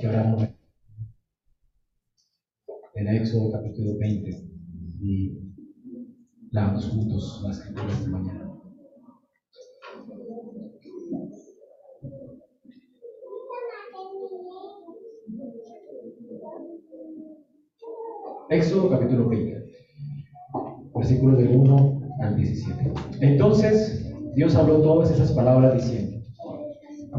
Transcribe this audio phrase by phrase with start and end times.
[0.00, 0.56] que ahora
[2.94, 4.30] en Éxodo capítulo 20
[5.02, 5.38] y
[6.50, 8.50] leamos juntos las escrituras de mañana.
[18.48, 19.64] Éxodo capítulo 20,
[20.94, 22.92] versículos del 1 al 17.
[23.20, 26.09] Entonces Dios habló todas esas palabras diciendo,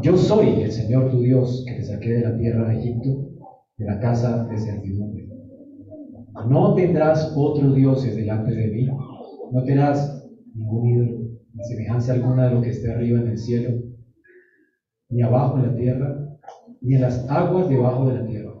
[0.02, 3.30] yo soy el Señor tu Dios que te saqué de la tierra de Egipto,
[3.78, 5.28] de la casa de servidumbre.
[6.48, 8.86] No tendrás otros dioses delante de mí,
[9.50, 11.18] no tendrás ningún ídolo,
[11.54, 13.80] ni semejanza alguna de lo que esté arriba en el cielo,
[15.08, 16.38] ni abajo en la tierra,
[16.80, 18.52] ni en las aguas debajo de la tierra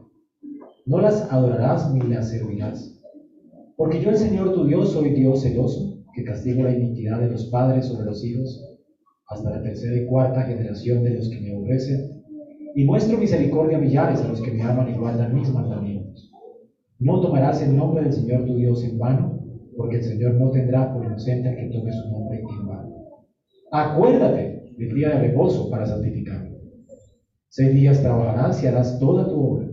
[0.86, 3.00] no las adorarás ni las servirás.
[3.76, 7.46] Porque yo el Señor tu Dios soy Dios celoso, que castigo la iniquidad de los
[7.46, 8.71] padres sobre los hijos,
[9.32, 12.22] hasta la tercera y cuarta generación de los que me aborrecen,
[12.74, 16.30] y muestro misericordia a millares a los que me aman y guardan mis mandamientos.
[16.98, 19.38] No tomarás el nombre del Señor tu Dios en vano,
[19.76, 22.94] porque el Señor no tendrá por inocente al que tome su nombre en vano.
[23.70, 26.56] Acuérdate del día de reposo para santificarlo.
[27.48, 29.72] Seis días trabajarás y harás toda tu obra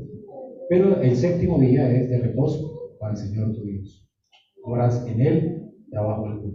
[0.70, 4.08] pero el séptimo día es de reposo para el Señor tu Dios.
[4.64, 6.54] Horas en él trabajo alguno.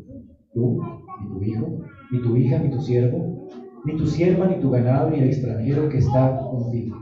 [0.52, 0.80] Tú,
[1.20, 1.80] ni tu hijo,
[2.14, 3.48] ni tu hija, ni tu siervo,
[3.84, 6.96] ni tu sierva, ni tu ganado, ni el extranjero que está contigo.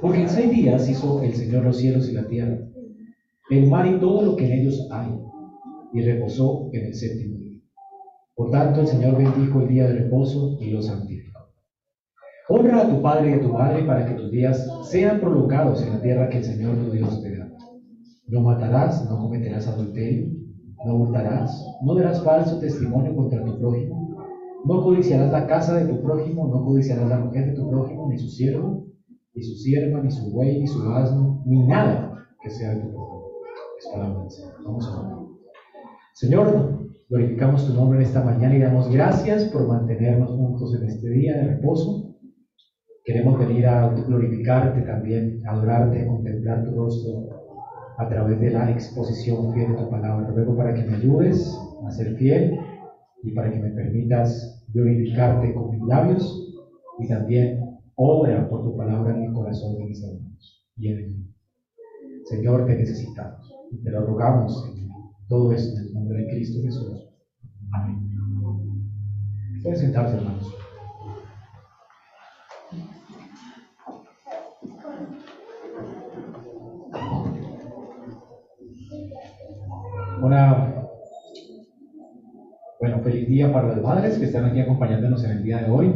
[0.00, 2.58] Porque en seis días hizo el Señor los cielos y la tierra,
[3.50, 5.12] el mar y todo lo que en ellos hay,
[5.92, 7.60] y reposó en el séptimo día.
[8.36, 11.40] Por tanto, el Señor bendijo el día de reposo y lo santificó.
[12.48, 15.90] Honra a tu padre y a tu madre para que tus días sean prolongados en
[15.90, 17.50] la tierra que el Señor tu Dios te da.
[18.28, 20.28] No matarás, no cometerás adulterio,
[20.84, 24.01] no hurtarás, no darás falso testimonio contra tu prójimo,
[24.64, 28.18] no codiciarás la casa de tu prójimo, no codiciarás la mujer de tu prójimo, ni
[28.18, 28.86] su siervo,
[29.34, 32.92] ni su sierva, ni su buey, ni su asno, ni nada que sea de tu
[32.92, 33.22] prójimo.
[33.78, 34.24] Es palabra.
[34.64, 35.18] Vamos a orar.
[36.14, 41.08] Señor, glorificamos tu nombre en esta mañana y damos gracias por mantenernos juntos en este
[41.08, 42.14] día de reposo.
[43.04, 47.28] Queremos venir a glorificarte también, adorarte, contemplar tu rostro
[47.98, 50.28] a través de la exposición fiel de tu palabra.
[50.28, 52.60] Ruego para que me ayudes a ser fiel
[53.22, 56.54] y para que me permitas glorificarte con mis labios
[56.98, 57.60] y también
[57.94, 61.26] obra por tu palabra en el corazón de mis hermanos y en mí.
[62.24, 64.70] Señor, te necesitamos te lo rogamos,
[65.28, 67.08] Todo esto en el nombre de Cristo Jesús.
[67.72, 68.10] Amén.
[69.62, 70.54] Pueden sentarse, hermanos.
[80.22, 80.81] Una,
[82.82, 85.94] bueno, feliz día para las madres que están aquí acompañándonos en el día de hoy.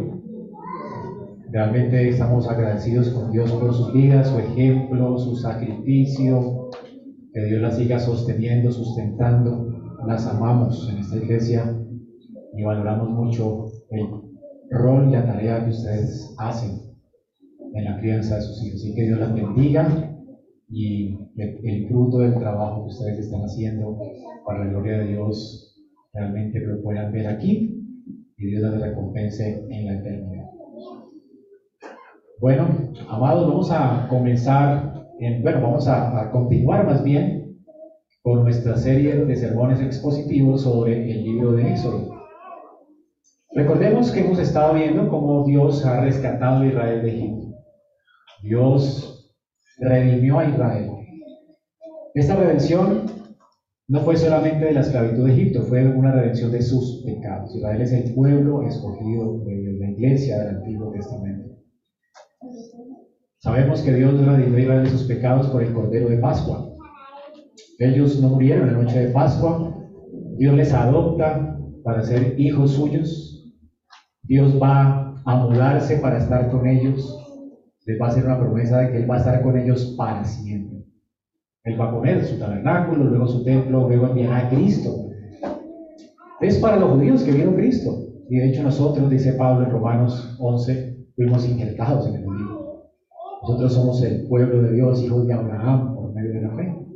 [1.50, 6.70] Realmente estamos agradecidos con Dios por sus vidas, su ejemplo, su sacrificio,
[7.34, 9.66] que Dios las siga sosteniendo, sustentando.
[10.06, 11.76] Las amamos en esta iglesia
[12.56, 14.06] y valoramos mucho el
[14.70, 16.82] rol y la tarea que ustedes hacen
[17.74, 18.80] en la crianza de sus hijos.
[18.80, 20.14] Así que Dios las bendiga
[20.70, 23.98] y el fruto del trabajo que ustedes están haciendo
[24.46, 25.66] para la gloria de Dios
[26.16, 27.84] realmente lo puedan ver aquí
[28.38, 30.46] y Dios les recompense en la eternidad.
[32.38, 32.68] Bueno,
[33.08, 37.56] amados, vamos a comenzar, en, bueno, vamos a, continuar más bien
[38.22, 42.14] con nuestra serie de sermones expositivos sobre el libro de Éxodo.
[43.52, 47.46] Recordemos que hemos estado viendo cómo Dios ha rescatado a Israel de Egipto.
[48.42, 49.34] Dios
[49.78, 50.90] redimió a Israel.
[52.14, 53.06] Esta redención
[53.88, 57.54] no fue solamente de la esclavitud de Egipto, fue una redención de sus pecados.
[57.54, 61.54] Israel es el pueblo escogido de la iglesia del Antiguo Testamento.
[63.38, 66.68] Sabemos que Dios redimió a Israel de sus pecados por el Cordero de Pascua.
[67.78, 69.72] Ellos no murieron en la noche de Pascua.
[70.36, 73.52] Dios les adopta para ser hijos suyos.
[74.22, 77.22] Dios va a mudarse para estar con ellos
[77.86, 80.24] les va a hacer una promesa de que Él va a estar con ellos para
[80.24, 80.75] siempre.
[81.66, 85.08] Él va a poner su tabernáculo, luego su templo, luego enviará a Cristo.
[86.40, 87.98] Es para los judíos que vieron Cristo.
[88.30, 92.84] Y de hecho nosotros, dice Pablo en Romanos 11, fuimos injertados en el judío.
[93.42, 96.86] Nosotros somos el pueblo de Dios, hijos de Abraham, por medio de la fe.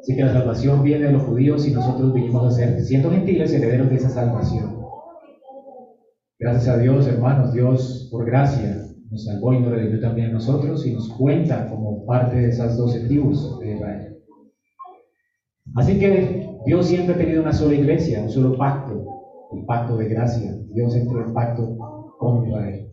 [0.00, 3.52] Así que la salvación viene de los judíos y nosotros vinimos a ser, siendo gentiles,
[3.52, 4.84] herederos de esa salvación.
[6.38, 8.83] Gracias a Dios, hermanos, Dios, por gracia,
[9.14, 12.76] nos salvó y nos redimió también a nosotros y nos cuenta como parte de esas
[12.76, 14.18] doce tribus de Israel.
[15.76, 19.06] Así que Dios siempre ha tenido una sola iglesia, un solo pacto,
[19.52, 20.58] el pacto de gracia.
[20.72, 21.76] Dios entró en pacto
[22.18, 22.90] con Israel.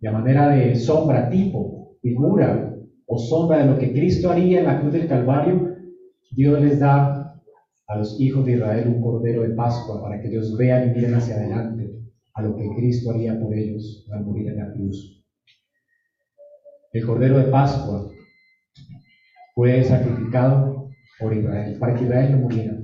[0.00, 2.74] De manera de sombra, tipo, figura
[3.06, 5.74] o sombra de lo que Cristo haría en la cruz del Calvario,
[6.30, 7.38] Dios les da
[7.86, 11.16] a los hijos de Israel un cordero de Pascua para que ellos vean y miren
[11.16, 11.98] hacia adelante
[12.32, 15.17] a lo que Cristo haría por ellos al morir en la cruz.
[16.98, 18.10] El cordero de Pascua
[19.54, 20.88] fue sacrificado
[21.20, 22.76] por Israel, para que Israel no muriera.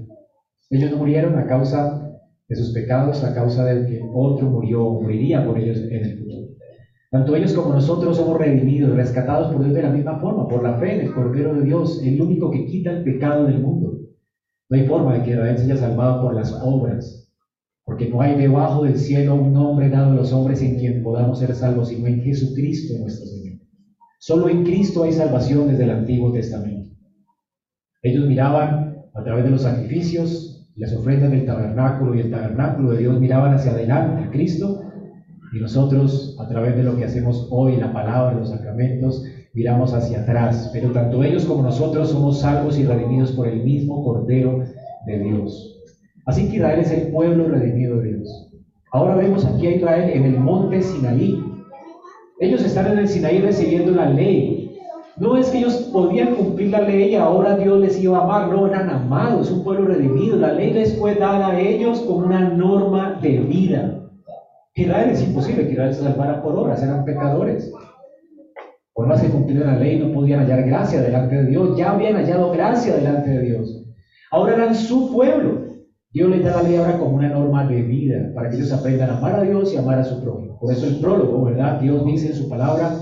[0.70, 2.16] Ellos no murieron a causa
[2.48, 6.18] de sus pecados, a causa del que otro murió o moriría por ellos en el
[6.18, 6.46] futuro.
[7.10, 10.78] Tanto ellos como nosotros somos redimidos, rescatados por Dios de la misma forma, por la
[10.78, 13.98] fe en el Cordero de Dios, el único que quita el pecado del mundo.
[14.70, 17.28] No hay forma de que Israel sea salvado por las obras,
[17.84, 21.40] porque no hay debajo del cielo un nombre dado a los hombres en quien podamos
[21.40, 23.53] ser salvos, sino en Jesucristo nuestro Señor.
[24.26, 26.88] Solo en Cristo hay salvación desde el Antiguo Testamento.
[28.02, 33.00] Ellos miraban a través de los sacrificios, las ofrendas del tabernáculo y el tabernáculo de
[33.00, 34.80] Dios miraban hacia adelante a Cristo
[35.52, 40.22] y nosotros, a través de lo que hacemos hoy, la palabra, los sacramentos, miramos hacia
[40.22, 40.70] atrás.
[40.72, 44.64] Pero tanto ellos como nosotros somos salvos y redimidos por el mismo Cordero
[45.04, 45.82] de Dios.
[46.24, 48.50] Así que Israel es el pueblo redimido de Dios.
[48.90, 51.53] Ahora vemos aquí a Israel en el monte Sinaí.
[52.44, 54.70] Ellos están en el Sinaí recibiendo la ley.
[55.16, 58.48] No es que ellos podían cumplir la ley y ahora Dios les iba a amar,
[58.48, 60.36] no, eran amados, un pueblo redimido.
[60.36, 64.00] La ley les fue dada a ellos como una norma de vida.
[64.74, 67.72] Israel es imposible que Israel se salvara por obras, eran pecadores.
[68.92, 71.76] Por más que cumplieran la ley, no podían hallar gracia delante de Dios.
[71.76, 73.84] Ya habían hallado gracia delante de Dios.
[74.30, 75.63] Ahora eran su pueblo.
[76.14, 79.10] Dios les da la ley ahora como una norma de vida, para que ellos aprendan
[79.10, 80.58] a amar a Dios y amar a su prójimo.
[80.58, 81.80] Por eso el prólogo, ¿verdad?
[81.80, 82.96] Dios dice en su palabra,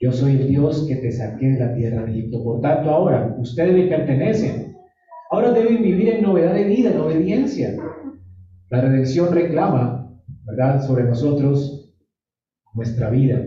[0.00, 2.42] yo soy el Dios que te saqué de la tierra de Egipto.
[2.42, 4.76] Por tanto, ahora, ustedes me pertenecen.
[5.30, 7.76] Ahora deben vivir en novedad de vida, en obediencia.
[8.70, 10.02] La redención reclama
[10.44, 10.86] ¿verdad?
[10.86, 11.92] Sobre nosotros
[12.74, 13.40] nuestra vida,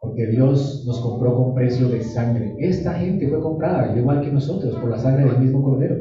[0.00, 2.54] porque Dios nos compró con precio de sangre.
[2.58, 5.96] Esta gente fue comprada, igual que nosotros, por la sangre del mismo Cordero.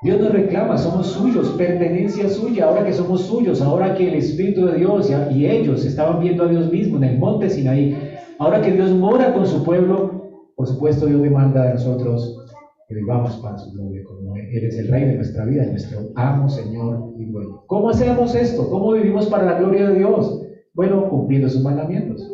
[0.00, 4.66] Dios nos reclama, somos suyos, pertenencia suya, ahora que somos suyos, ahora que el Espíritu
[4.66, 7.98] de Dios y ellos estaban viendo a Dios mismo en el monte Sinaí,
[8.38, 12.46] ahora que Dios mora con su pueblo, por supuesto Dios demanda de nosotros
[12.86, 16.48] que vivamos para su gloria, como Él es el Rey de nuestra vida, nuestro amo,
[16.48, 17.32] Señor y.
[17.66, 18.70] ¿Cómo hacemos esto?
[18.70, 20.42] ¿Cómo vivimos para la gloria de Dios?
[20.74, 22.24] Bueno, cumpliendo sus mandamientos.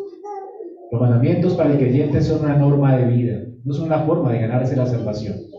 [0.92, 4.40] Los mandamientos para el creyente son una norma de vida, no son una forma de
[4.40, 5.53] ganarse la salvación.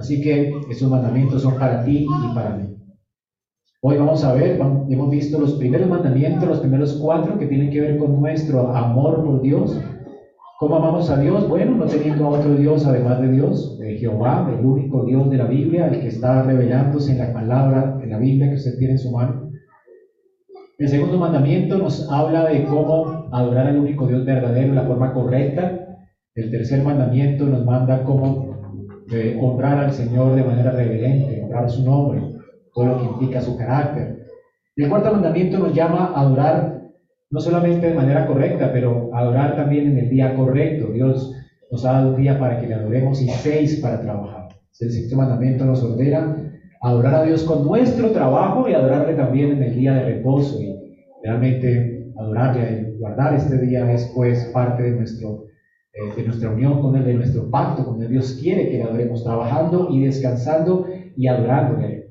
[0.00, 2.74] Así que esos mandamientos son para ti y para mí.
[3.82, 4.58] Hoy vamos a ver,
[4.88, 9.22] hemos visto los primeros mandamientos, los primeros cuatro que tienen que ver con nuestro amor
[9.22, 9.78] por Dios,
[10.60, 11.48] ¿Cómo amamos a Dios?
[11.48, 15.38] Bueno, no teniendo a otro Dios además de Dios, de Jehová, el único Dios de
[15.38, 18.92] la Biblia, el que está revelándose en la palabra, en la Biblia que usted tiene
[18.92, 19.48] en su mano.
[20.76, 25.14] El segundo mandamiento nos habla de cómo adorar al único Dios verdadero de la forma
[25.14, 25.96] correcta.
[26.34, 28.49] El tercer mandamiento nos manda cómo
[29.12, 32.22] eh, honrar al Señor de manera reverente, honrar su nombre,
[32.74, 34.26] todo lo que implica su carácter.
[34.76, 36.80] El cuarto mandamiento nos llama a adorar
[37.30, 40.92] no solamente de manera correcta, pero adorar también en el día correcto.
[40.92, 41.32] Dios
[41.70, 44.48] nos ha dado un día para que le adoremos y seis para trabajar.
[44.80, 49.62] El sexto mandamiento nos ordena adorar a Dios con nuestro trabajo y adorarle también en
[49.62, 50.58] el día de reposo.
[50.60, 50.74] Y
[51.22, 55.44] realmente adorarle, guardar este día es pues parte de, nuestro,
[55.92, 58.10] eh, de nuestra unión con Él, de nuestro pacto con Él.
[58.10, 62.10] Dios quiere que le adoremos trabajando y descansando y adorándole.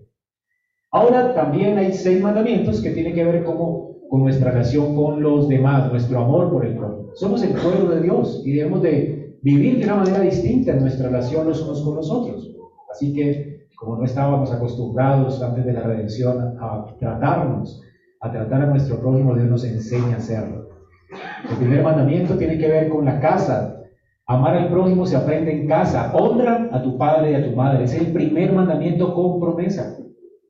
[0.91, 5.47] Ahora también hay seis mandamientos que tienen que ver cómo con nuestra relación con los
[5.47, 7.11] demás, nuestro amor por el prójimo.
[7.13, 11.07] Somos el pueblo de Dios y debemos de vivir de una manera distinta en nuestra
[11.07, 12.55] relación los unos con los otros.
[12.91, 17.81] Así que, como no estábamos acostumbrados antes de la redención a tratarnos,
[18.19, 20.58] a tratar a nuestro prójimo, Dios nos enseña a hacerlo.
[21.49, 23.83] El primer mandamiento tiene que ver con la casa.
[24.27, 26.13] Amar al prójimo se aprende en casa.
[26.13, 27.85] Honra a tu padre y a tu madre.
[27.85, 29.97] Es el primer mandamiento con promesa.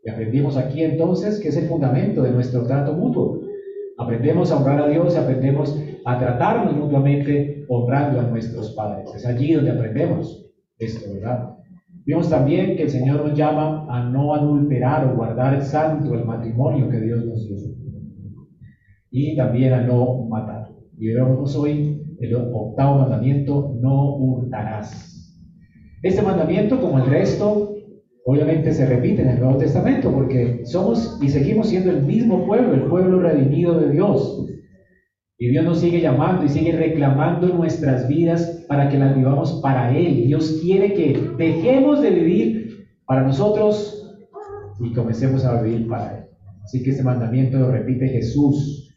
[0.04, 3.42] Y aprendimos aquí entonces que es el fundamento de nuestro trato mutuo.
[3.98, 9.14] Aprendemos a honrar a Dios, aprendemos a tratarnos mutuamente honrando a nuestros padres.
[9.14, 10.46] Es allí donde aprendemos
[10.78, 11.56] esto, ¿verdad?
[12.06, 16.90] Vimos también que el Señor nos llama a no adulterar o guardar santo el matrimonio
[16.90, 17.79] que Dios nos dio.
[19.12, 20.70] Y también a no matar.
[20.98, 25.10] Y vemos hoy el octavo mandamiento, no hurtarás.
[26.04, 27.74] Este mandamiento, como el resto,
[28.26, 32.74] obviamente se repite en el Nuevo Testamento porque somos y seguimos siendo el mismo pueblo,
[32.74, 34.46] el pueblo redimido de Dios.
[35.38, 39.98] Y Dios nos sigue llamando y sigue reclamando nuestras vidas para que las vivamos para
[39.98, 40.28] Él.
[40.28, 43.96] Dios quiere que dejemos de vivir para nosotros
[44.82, 46.26] y comencemos a vivir para Él.
[46.66, 48.89] Así que este mandamiento lo repite Jesús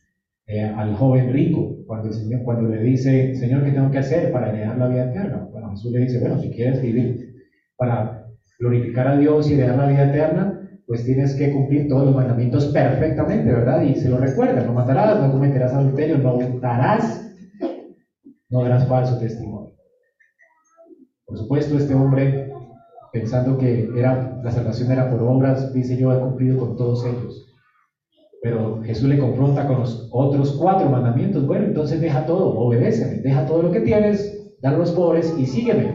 [0.47, 4.89] eh, al joven rico cuando, le dice, Señor, ¿qué tengo que hacer para heredar la
[4.89, 5.49] vida eterna?
[5.71, 7.35] Jesús le dice, bueno, si quieres vivir
[7.77, 8.27] para
[8.59, 12.67] glorificar a Dios y heredar la vida eterna, pues tienes que cumplir todos los mandamientos
[12.67, 13.83] perfectamente, ¿verdad?
[13.83, 17.35] Y se lo recuerda, no matarás, no cometerás adulterio, no hurtarás,
[18.51, 19.73] no darás falso testimonio.
[21.25, 22.51] Por supuesto, este hombre,
[23.13, 27.52] pensando que era, la salvación era por obras, dice yo, he cumplido con todos ellos.
[28.43, 31.47] Pero Jesús le confronta con los otros cuatro mandamientos.
[31.47, 35.47] Bueno, entonces deja todo, obedéceme, deja todo lo que tienes, dale a los pobres y
[35.47, 35.95] sígueme.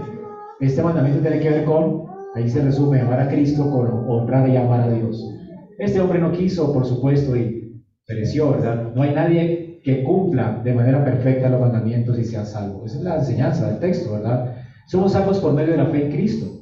[0.61, 4.55] Este mandamiento tiene que ver con, ahí se resume, amar a Cristo con honrar y
[4.55, 5.29] amar a Dios.
[5.77, 8.93] Este hombre no quiso, por supuesto, y pereció, ¿verdad?
[8.95, 12.85] No hay nadie que cumpla de manera perfecta los mandamientos y sea salvo.
[12.85, 14.55] Esa es la enseñanza del texto, ¿verdad?
[14.87, 16.56] Somos salvos por medio de la fe en Cristo.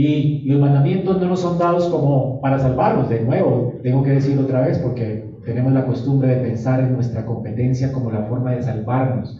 [0.00, 3.08] Y los mandamientos no nos son dados como para salvarnos.
[3.08, 7.26] De nuevo, tengo que decirlo otra vez porque tenemos la costumbre de pensar en nuestra
[7.26, 9.36] competencia como la forma de salvarnos.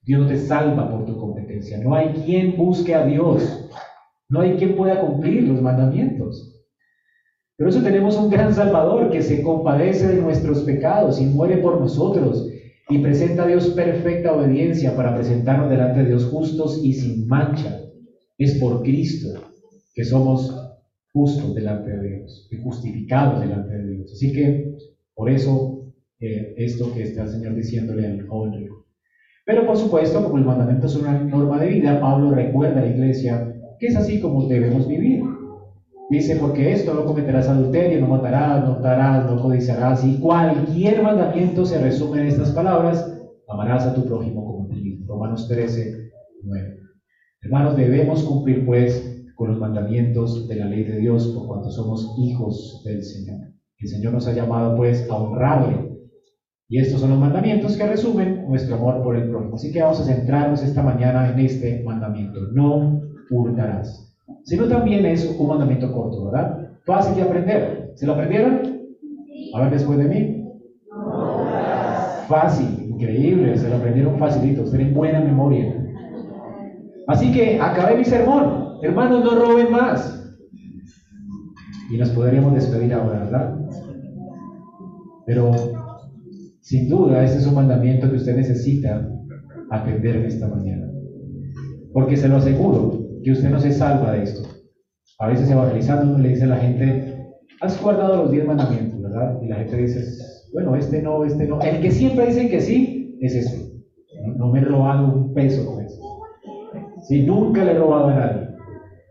[0.00, 1.76] Dios te salva por tu competencia.
[1.76, 3.68] No hay quien busque a Dios.
[4.30, 6.58] No hay quien pueda cumplir los mandamientos.
[7.58, 11.82] Pero eso tenemos un gran Salvador que se compadece de nuestros pecados y muere por
[11.82, 12.48] nosotros
[12.88, 17.82] y presenta a Dios perfecta obediencia para presentarnos delante de Dios justos y sin mancha.
[18.38, 19.47] Es por Cristo
[19.98, 20.78] que somos
[21.12, 24.12] justos delante de Dios y justificados delante de Dios.
[24.12, 24.76] Así que
[25.12, 28.86] por eso eh, esto que está el Señor diciéndole al joven rico.
[29.44, 32.90] Pero por supuesto, como el mandamiento es una norma de vida, Pablo recuerda a la
[32.94, 35.24] iglesia que es así como debemos vivir.
[36.10, 41.66] Dice, porque esto no cometerás adulterio, no matarás, no darás, no codiciarás, y cualquier mandamiento
[41.66, 45.04] se resume en estas palabras, amarás a tu prójimo como ti.
[45.08, 46.12] Romanos 13,
[46.44, 46.76] 9.
[47.42, 52.16] Hermanos, debemos cumplir pues con los mandamientos de la ley de Dios por cuanto somos
[52.18, 53.38] hijos del Señor.
[53.78, 55.96] El Señor nos ha llamado pues a honrarle.
[56.68, 59.54] Y estos son los mandamientos que resumen nuestro amor por el prójimo.
[59.54, 62.40] Así que vamos a centrarnos esta mañana en este mandamiento.
[62.52, 64.08] No hurtarás
[64.48, 66.70] sino también es un mandamiento corto, ¿verdad?
[66.84, 67.92] Fácil de aprender.
[67.96, 68.62] ¿Se lo aprendieron?
[69.54, 70.44] A ver después de mí.
[72.28, 75.74] Fácil, increíble, se lo aprendieron facilito, tienen buena memoria.
[77.06, 78.67] Así que acabé mi sermón.
[78.82, 80.36] Hermanos, no roben más.
[81.90, 83.58] Y nos podríamos despedir ahora, ¿verdad?
[85.26, 85.50] Pero
[86.60, 89.08] sin duda, este es un mandamiento que usted necesita
[89.70, 90.90] aprender en esta mañana.
[91.92, 94.48] Porque se lo aseguro, que usted no se salva de esto.
[95.18, 97.26] A veces evangelizando uno le dice a la gente,
[97.60, 99.40] has guardado los diez mandamientos, ¿verdad?
[99.42, 100.04] Y la gente dice,
[100.52, 101.60] bueno, este no, este no.
[101.60, 103.72] El que siempre dice que sí, es ese.
[104.36, 106.00] No, me he robado un peso con eso.
[107.08, 108.47] Si nunca le he robado a nadie.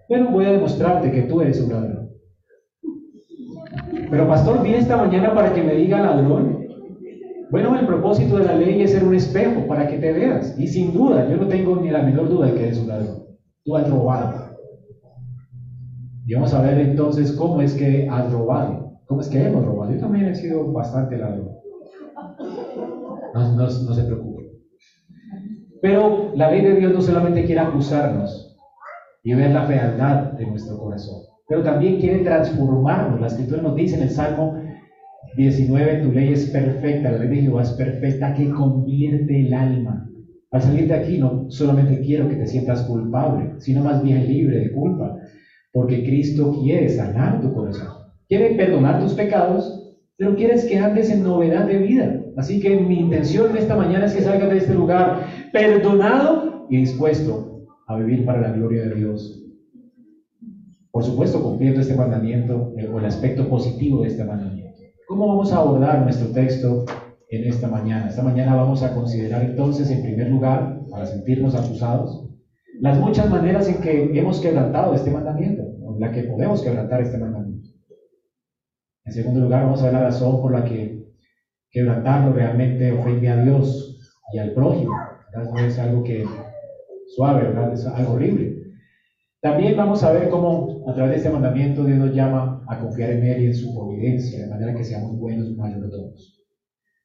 [0.09, 2.09] Bueno, voy a demostrarte que tú eres un ladrón.
[4.09, 6.65] Pero pastor, vine esta mañana para que me diga ladrón.
[7.51, 10.57] Bueno, el propósito de la ley es ser un espejo para que te veas.
[10.57, 13.27] Y sin duda, yo no tengo ni la menor duda de que eres un ladrón
[13.67, 14.55] tú has robado.
[16.25, 19.91] Y vamos a ver entonces cómo es que has robado, cómo es que hemos robado.
[19.91, 21.51] Yo también he sido bastante ladrón.
[23.33, 24.51] No, no, se preocupe.
[25.81, 28.46] Pero la ley de Dios no solamente quiere acusarnos
[29.27, 33.19] y ver la fealdad de nuestro corazón, pero también quiere transformarnos.
[33.19, 34.55] La escritura nos dice en el Salmo
[35.35, 40.07] 19, tu ley es perfecta, la ley de Jehová es perfecta que convierte el alma.
[40.51, 44.59] Al salir de aquí no solamente quiero que te sientas culpable, sino más bien libre
[44.59, 45.17] de culpa,
[45.73, 47.89] porque Cristo quiere sanar tu corazón,
[48.29, 52.17] quiere perdonar tus pecados, pero quieres que andes en novedad de vida.
[52.37, 57.46] Así que mi intención esta mañana es que salgas de este lugar perdonado y dispuesto
[57.87, 59.43] a vivir para la gloria de Dios.
[60.91, 64.77] Por supuesto, cumpliendo este mandamiento o el aspecto positivo de este mandamiento.
[65.07, 66.85] ¿Cómo vamos a abordar nuestro texto
[67.29, 68.07] en esta mañana.
[68.07, 72.25] Esta mañana vamos a considerar entonces, en primer lugar, para sentirnos acusados,
[72.79, 77.17] las muchas maneras en que hemos quebrantado este mandamiento, en la que podemos quebrantar este
[77.17, 77.69] mandamiento.
[79.05, 81.05] En segundo lugar, vamos a ver la razón por la que
[81.71, 83.99] quebrantarlo realmente ofende a Dios
[84.33, 84.91] y al prójimo.
[85.33, 86.25] No es algo que
[87.15, 87.73] suave, ¿verdad?
[87.73, 88.57] Es algo horrible.
[89.41, 93.11] También vamos a ver cómo a través de este mandamiento Dios nos llama a confiar
[93.11, 96.43] en Él y en su providencia, de manera que seamos buenos mayordomos.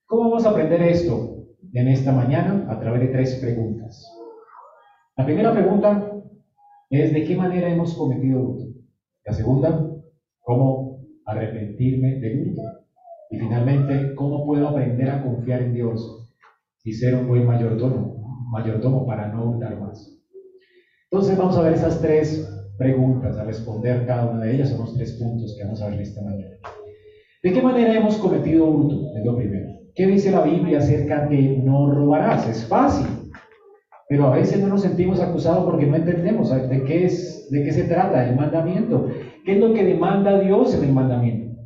[0.07, 1.37] ¿Cómo vamos a aprender esto
[1.73, 2.67] en esta mañana?
[2.69, 4.07] A través de tres preguntas.
[5.17, 6.11] La primera pregunta
[6.91, 8.65] es ¿de qué manera hemos cometido hurto?
[9.25, 9.87] La segunda,
[10.41, 12.63] ¿cómo arrepentirme del hurto?
[13.31, 16.29] Y finalmente, ¿cómo puedo aprender a confiar en Dios
[16.85, 18.12] y ser un buen mayordomo,
[18.53, 20.17] mayordomo para no hurtar más?
[21.11, 24.95] Entonces vamos a ver esas tres preguntas, a responder cada una de ellas, son los
[24.95, 26.57] tres puntos que vamos a ver esta mañana.
[27.43, 29.17] ¿De qué manera hemos cometido hurto?
[29.17, 29.69] Es lo primero.
[29.95, 32.49] ¿Qué dice la Biblia acerca de no robarás?
[32.49, 33.07] Es fácil,
[34.09, 37.73] pero a veces no nos sentimos acusados porque no entendemos de qué, es, de qué
[37.73, 39.09] se trata el mandamiento.
[39.45, 41.61] ¿Qué es lo que demanda Dios en el mandamiento?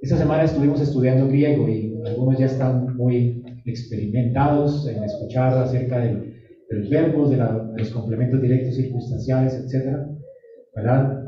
[0.00, 6.32] Esta semana estuvimos estudiando griego y algunos ya están muy experimentados en escuchar acerca de,
[6.70, 9.98] los verbos, de, los complementos directos, circunstanciales, etc.
[10.74, 11.22] ¿verdad?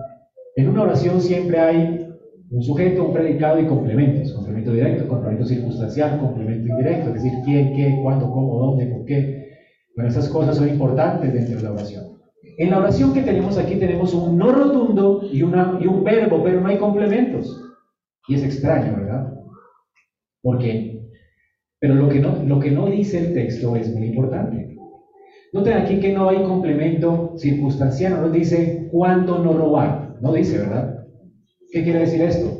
[0.56, 2.08] En una oración siempre hay
[2.50, 4.32] un sujeto, un predicado y complementos.
[4.32, 9.44] Complemento directo, complemento circunstancial, complemento indirecto, es decir, quién, qué, cuándo, cómo, dónde, por qué.
[9.96, 12.04] Bueno, esas cosas son importantes dentro de la oración.
[12.56, 16.42] En la oración que tenemos aquí tenemos un no rotundo y, una, y un verbo,
[16.44, 17.60] pero no hay complementos.
[18.28, 19.34] Y es extraño, ¿verdad?
[20.42, 21.03] Porque,
[21.84, 24.74] pero lo que no, lo que no dice el texto es muy importante.
[25.52, 31.04] Noten aquí que no hay complemento circunstancial, no dice cuándo no robar, no dice, ¿verdad?
[31.70, 32.58] ¿Qué quiere decir esto?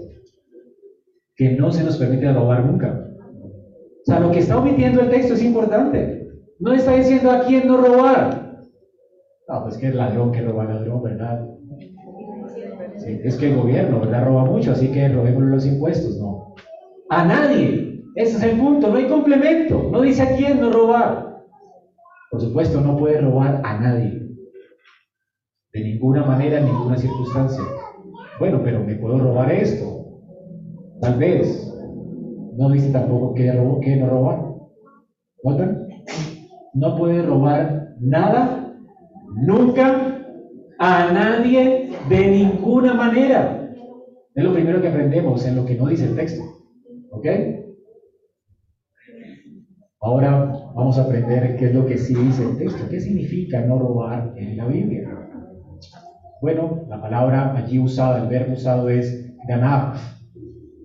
[1.36, 3.02] Que no se nos permite robar nunca.
[3.40, 6.28] O sea, lo que está omitiendo el texto es importante.
[6.58, 8.58] No está diciendo a quién no robar.
[9.48, 11.48] No, pues que el ladrón que roba ladrón, ¿verdad?
[13.24, 14.26] es que el gobierno, ¿verdad?
[14.26, 16.18] Roba mucho, así que robémosle los impuestos.
[16.18, 16.54] No.
[17.08, 17.93] A nadie.
[18.14, 18.88] Ese es el punto.
[18.88, 19.88] No hay complemento.
[19.90, 21.42] No dice a quién no robar.
[22.30, 24.20] Por supuesto, no puede robar a nadie.
[25.72, 27.64] De ninguna manera, en ninguna circunstancia.
[28.38, 30.04] Bueno, pero me puedo robar esto.
[31.00, 31.70] Tal vez.
[32.56, 33.44] No dice tampoco que,
[33.82, 34.54] que no robar.
[35.42, 35.88] ¿Notan?
[36.74, 38.74] No puede robar nada,
[39.34, 40.26] nunca,
[40.78, 43.70] a nadie, de ninguna manera.
[44.34, 46.42] Es lo primero que aprendemos en lo que no dice el texto.
[47.10, 47.26] ¿Ok?
[50.04, 52.86] Ahora vamos a aprender qué es lo que sí dice el texto.
[52.90, 55.08] ¿Qué significa no robar en la Biblia?
[56.42, 59.94] Bueno, la palabra allí usada, el verbo usado es ganar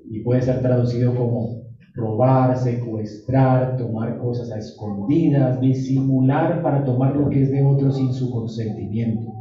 [0.09, 1.63] y puede ser traducido como
[1.95, 8.13] robar, secuestrar, tomar cosas a escondidas, disimular para tomar lo que es de otro sin
[8.13, 9.33] su consentimiento.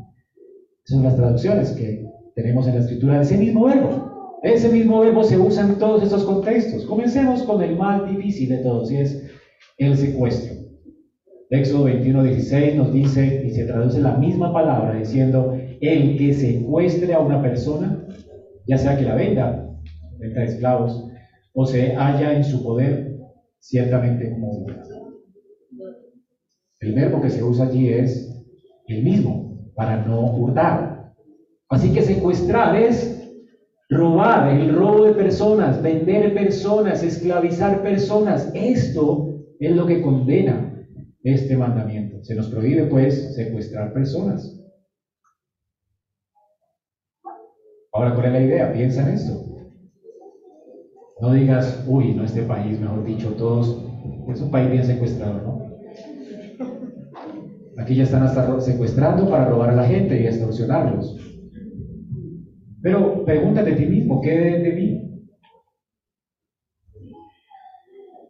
[0.85, 4.39] Esas son las traducciones que tenemos en la escritura de ese mismo verbo.
[4.43, 6.85] Ese mismo verbo se usa en todos estos contextos.
[6.85, 9.38] Comencemos con el más difícil de todos y es
[9.79, 10.55] el secuestro.
[11.51, 17.15] Éxodo 21, 16 nos dice, y se traduce la misma palabra diciendo, el que secuestre
[17.15, 18.05] a una persona,
[18.67, 19.67] ya sea que la venda,
[20.19, 21.07] venta de esclavos,
[21.55, 23.17] o se halla en su poder,
[23.61, 24.67] ciertamente como
[26.81, 28.31] El verbo que se usa allí es
[28.89, 31.13] el mismo, para no hurtar.
[31.71, 33.19] Así que secuestrar es
[33.89, 38.51] robar, el robo de personas, vender personas, esclavizar personas.
[38.55, 39.28] Esto
[39.61, 40.73] es lo que condena
[41.23, 42.19] este mandamiento.
[42.23, 44.57] Se nos prohíbe pues secuestrar personas.
[47.93, 48.73] Ahora, ¿cuál es la idea?
[48.73, 49.43] Piensa en esto.
[51.21, 53.77] No digas, uy, no, este país, mejor dicho, todos,
[54.33, 55.59] es un país bien secuestrado, ¿no?
[57.79, 61.15] Aquí ya están hasta secuestrando para robar a la gente y extorsionarlos.
[62.83, 65.08] Pero pregúntate a ti mismo, ¿qué de, de mí?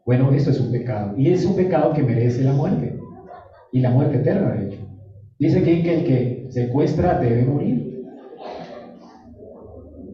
[0.09, 1.13] Bueno, esto es un pecado.
[1.19, 2.99] Y es un pecado que merece la muerte.
[3.73, 4.79] Y la muerte eterna, de hecho.
[5.39, 8.07] Dice que el que secuestra debe morir.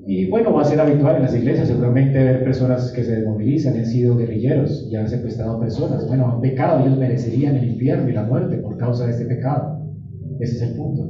[0.09, 3.77] Y bueno, va a ser habitual en las iglesias seguramente ver personas que se desmovilizan,
[3.77, 6.09] han sido guerrilleros y han secuestrado personas.
[6.09, 9.79] Bueno, han pecado, ellos merecerían el infierno y la muerte por causa de este pecado.
[10.41, 11.09] Ese es el punto.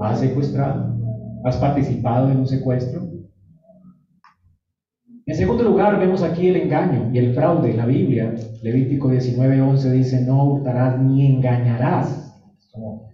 [0.00, 0.96] ¿Has secuestrado?
[1.44, 3.13] ¿Has participado en un secuestro?
[5.26, 8.34] En segundo lugar, vemos aquí el engaño y el fraude la Biblia.
[8.62, 12.38] Levítico 19:11 dice, no hurtarás ni engañarás.
[12.70, 13.08] Como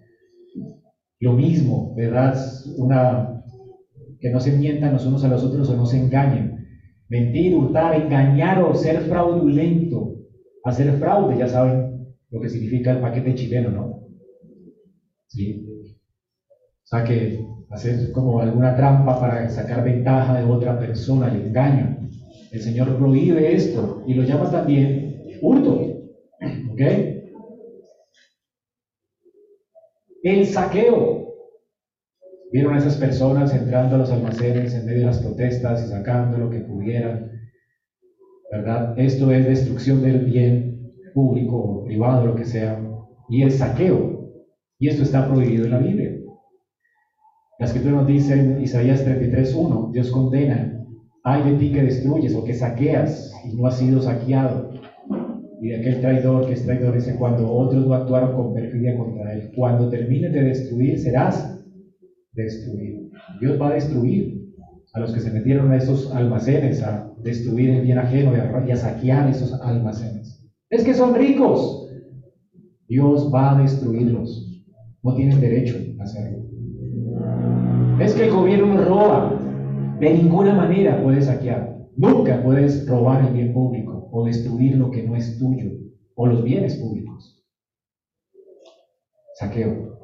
[1.19, 2.37] lo mismo, ¿verdad?
[2.77, 3.43] Una
[4.19, 6.57] que no se mientan los unos a los otros o no se engañen.
[7.07, 10.15] Mentir, hurtar, engañar o ser fraudulento.
[10.65, 13.99] Hacer fraude, ya saben lo que significa el paquete chileno, ¿no?
[15.27, 15.65] Sí.
[16.83, 17.39] O sea que
[17.71, 21.97] hacer como alguna trampa para sacar ventaja de otra persona, el engaño.
[22.51, 25.79] El Señor prohíbe esto y lo llama también hurto.
[26.69, 26.81] ¿Ok?
[30.23, 31.27] El saqueo.
[32.51, 36.37] Vieron a esas personas entrando a los almacenes en medio de las protestas y sacando
[36.37, 37.31] lo que pudieran.
[38.51, 38.99] ¿Verdad?
[38.99, 42.77] Esto es destrucción del bien público o privado, lo que sea.
[43.29, 44.29] Y el saqueo.
[44.77, 46.20] Y esto está prohibido en la Biblia.
[47.61, 50.83] La escritura nos dice en Isaías 33.1, Dios condena,
[51.23, 54.71] hay de ti que destruyes o que saqueas y no has sido saqueado.
[55.61, 59.31] Y de aquel traidor que es traidor dice, cuando otros no actuaron con perfidia contra
[59.31, 61.63] él, cuando termines de destruir serás
[62.33, 63.11] destruir.
[63.39, 64.41] Dios va a destruir.
[64.95, 68.75] a los que se metieron a esos almacenes a destruir el bien ajeno y a,
[68.75, 70.51] saquear esos almacenes.
[70.71, 71.87] Es que son ricos.
[72.87, 74.63] Dios va a destruirlos.
[75.03, 76.50] No tienen derecho a hacerlo.
[77.99, 79.37] Es que el gobierno roba.
[79.99, 81.77] De ninguna manera puedes saquear.
[81.95, 85.69] Nunca puedes robar el bien público o destruir lo que no es tuyo
[86.15, 87.45] o los bienes públicos.
[89.35, 89.99] Saqueo.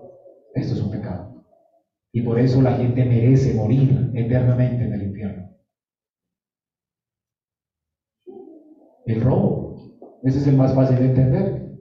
[0.54, 1.44] Esto es un pecado.
[2.12, 5.50] Y por eso la gente merece morir eternamente en el infierno.
[9.06, 9.98] El robo.
[10.24, 11.78] Ese es el más fácil de entender.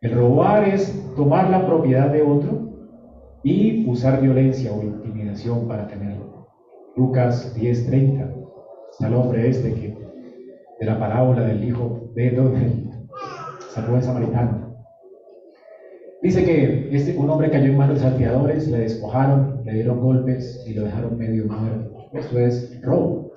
[0.00, 2.67] El robar es tomar la propiedad de otro
[3.42, 6.48] y usar violencia o intimidación para tenerlo.
[6.96, 8.34] Lucas 10:30.
[8.90, 9.98] Está el hombre este que
[10.80, 12.36] de la parábola del hijo de
[13.70, 14.68] San Juan Samaritano.
[16.20, 20.64] Dice que este, un hombre cayó en manos de salteadores, le despojaron, le dieron golpes
[20.66, 22.10] y lo dejaron medio muerto.
[22.12, 23.32] Esto es robo.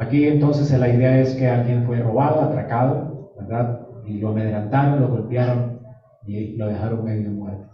[0.00, 3.86] Aquí entonces la idea es que alguien fue robado, atracado, ¿verdad?
[4.04, 5.80] Y lo amedrentaron, lo golpearon
[6.26, 7.73] y lo dejaron medio muerto.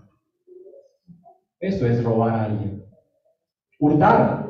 [1.61, 2.83] Esto es robar a alguien.
[3.79, 4.47] Hurtar.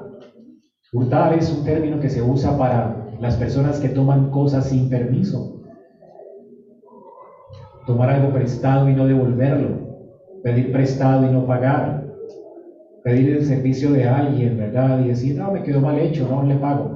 [0.92, 5.61] Hurtar es un término que se usa para las personas que toman cosas sin permiso
[7.87, 9.81] tomar algo prestado y no devolverlo,
[10.44, 12.07] pedir prestado y no pagar,
[13.03, 15.01] pedir el servicio de alguien, ¿verdad?
[15.01, 16.94] Y decir, no, me quedó mal hecho, no le pago.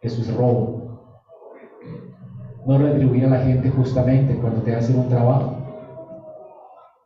[0.00, 0.84] Eso es robo.
[2.64, 5.53] No retribuir a la gente justamente cuando te hacen un trabajo.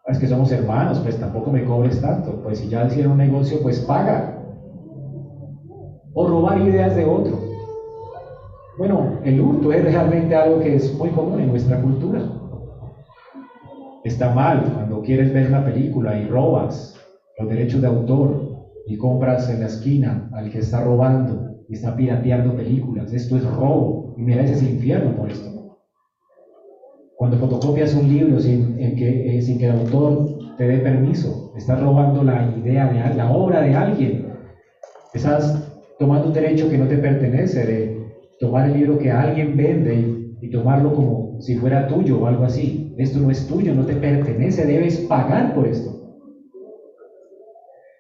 [0.09, 2.41] Es que somos hermanos, pues tampoco me cobres tanto.
[2.43, 4.43] Pues si ya hicieron un negocio, pues paga.
[6.15, 7.39] O robar ideas de otro.
[8.79, 12.23] Bueno, el hurto es realmente algo que es muy común en nuestra cultura.
[14.03, 16.95] Está mal cuando quieres ver una película y robas
[17.39, 18.41] los derechos de autor
[18.87, 23.13] y compras en la esquina al que está robando y está pirateando películas.
[23.13, 25.58] Esto es robo y mereces infierno por esto.
[27.19, 30.25] Cuando fotocopias un libro sin, que, eh, sin que el autor
[30.57, 34.35] te dé permiso, estás robando la idea de la obra de alguien.
[35.13, 37.99] Estás tomando un derecho que no te pertenece de
[38.39, 42.95] tomar el libro que alguien vende y tomarlo como si fuera tuyo o algo así.
[42.97, 45.91] Esto no es tuyo, no te pertenece, debes pagar por esto.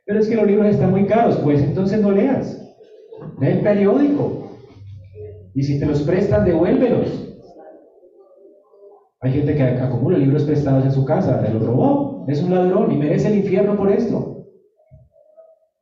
[0.06, 2.56] Pero es que los libros están muy caros, pues entonces no leas.
[3.40, 4.44] Lee el periódico.
[5.54, 7.27] Y si te los prestan, devuélvelos.
[9.20, 12.92] Hay gente que acumula libros prestados en su casa, te los robó, es un ladrón
[12.92, 14.44] y merece el infierno por esto.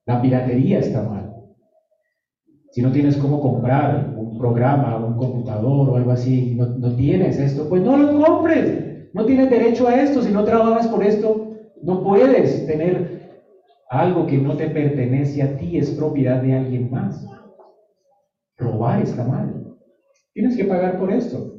[0.07, 1.35] La piratería está mal.
[2.71, 7.39] Si no tienes cómo comprar un programa, un computador o algo así, no, no tienes
[7.39, 9.11] esto, pues no lo compres.
[9.13, 11.51] No tienes derecho a esto, si no trabajas por esto,
[11.83, 13.17] no puedes tener
[13.89, 17.27] algo que no te pertenece a ti, es propiedad de alguien más.
[18.59, 19.73] Robar está mal.
[20.33, 21.56] Tienes que pagar por esto.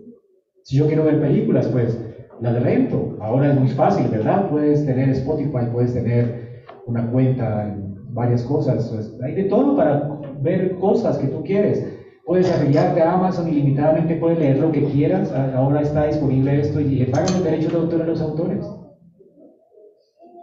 [0.68, 1.98] Si yo quiero ver películas, pues
[2.42, 3.16] las rento.
[3.22, 4.50] Ahora es muy fácil, ¿verdad?
[4.50, 8.90] Puedes tener Spotify, puedes tener una cuenta en varias cosas.
[8.94, 11.88] Pues, hay de todo para ver cosas que tú quieres.
[12.26, 15.32] Puedes afiliarte a Amazon ilimitadamente, puedes leer lo que quieras.
[15.32, 18.70] Ahora está disponible esto y le pagan los derechos de autor a los autores.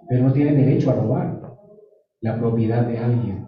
[0.09, 1.39] Pero no tienen derecho a robar
[2.23, 3.45] la propiedad de alguien.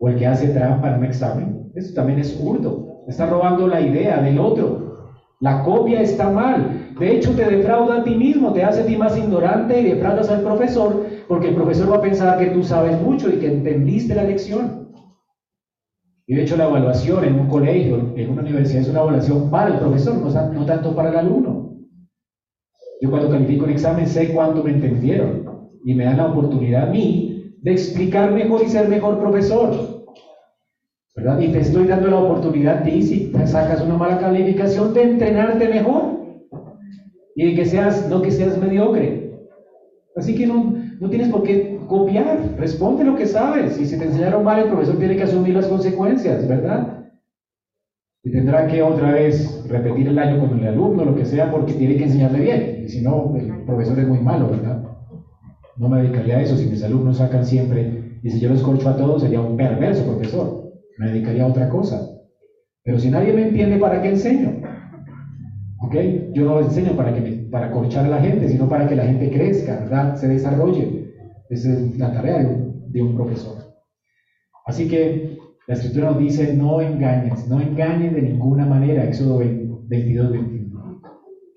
[0.00, 1.70] O el que hace trampa en un examen.
[1.76, 3.04] Eso también es hurto.
[3.06, 4.85] Está robando la idea del otro.
[5.40, 6.94] La copia está mal.
[6.98, 10.30] De hecho, te defrauda a ti mismo, te hace a ti más ignorante y defraudas
[10.30, 14.14] al profesor, porque el profesor va a pensar que tú sabes mucho y que entendiste
[14.14, 14.86] la lección.
[16.26, 19.74] Y de hecho la evaluación en un colegio, en una universidad, es una evaluación para
[19.74, 21.70] el profesor, no, tanto para el alumno.
[23.00, 26.90] Yo cuando califico un examen sé cuánto me entendieron y me dan la oportunidad a
[26.90, 29.85] mí de explicar mejor y ser mejor profesor.
[31.16, 36.14] Y te estoy dando la oportunidad ti, si sacas una mala calificación, de entrenarte mejor
[37.34, 39.30] y de que seas, no que seas mediocre.
[40.14, 43.80] Así que no, no tienes por qué copiar, responde lo que sabes.
[43.80, 47.02] Y si te enseñaron mal, el profesor tiene que asumir las consecuencias, ¿verdad?
[48.22, 51.74] Y tendrá que otra vez repetir el año con el alumno, lo que sea, porque
[51.74, 52.82] tiene que enseñarle bien.
[52.84, 54.82] Y si no, el profesor es muy malo, ¿verdad?
[55.76, 56.56] No me dedicaría a eso.
[56.56, 60.04] Si mis alumnos sacan siempre, y si yo los corcho a todos, sería un perverso
[60.04, 60.65] profesor.
[60.98, 62.16] Me dedicaría a otra cosa.
[62.82, 64.62] Pero si nadie me entiende, ¿para qué enseño?
[65.80, 65.94] ¿Ok?
[66.32, 69.30] Yo no enseño para, que para corchar a la gente, sino para que la gente
[69.30, 70.16] crezca, ¿verdad?
[70.16, 71.12] Se desarrolle.
[71.50, 73.56] Esa es la tarea de un, profesor.
[74.64, 80.30] Así que la escritura nos dice, no engañes, no engañes de ninguna manera, Éxodo 22,
[80.30, 81.00] 21.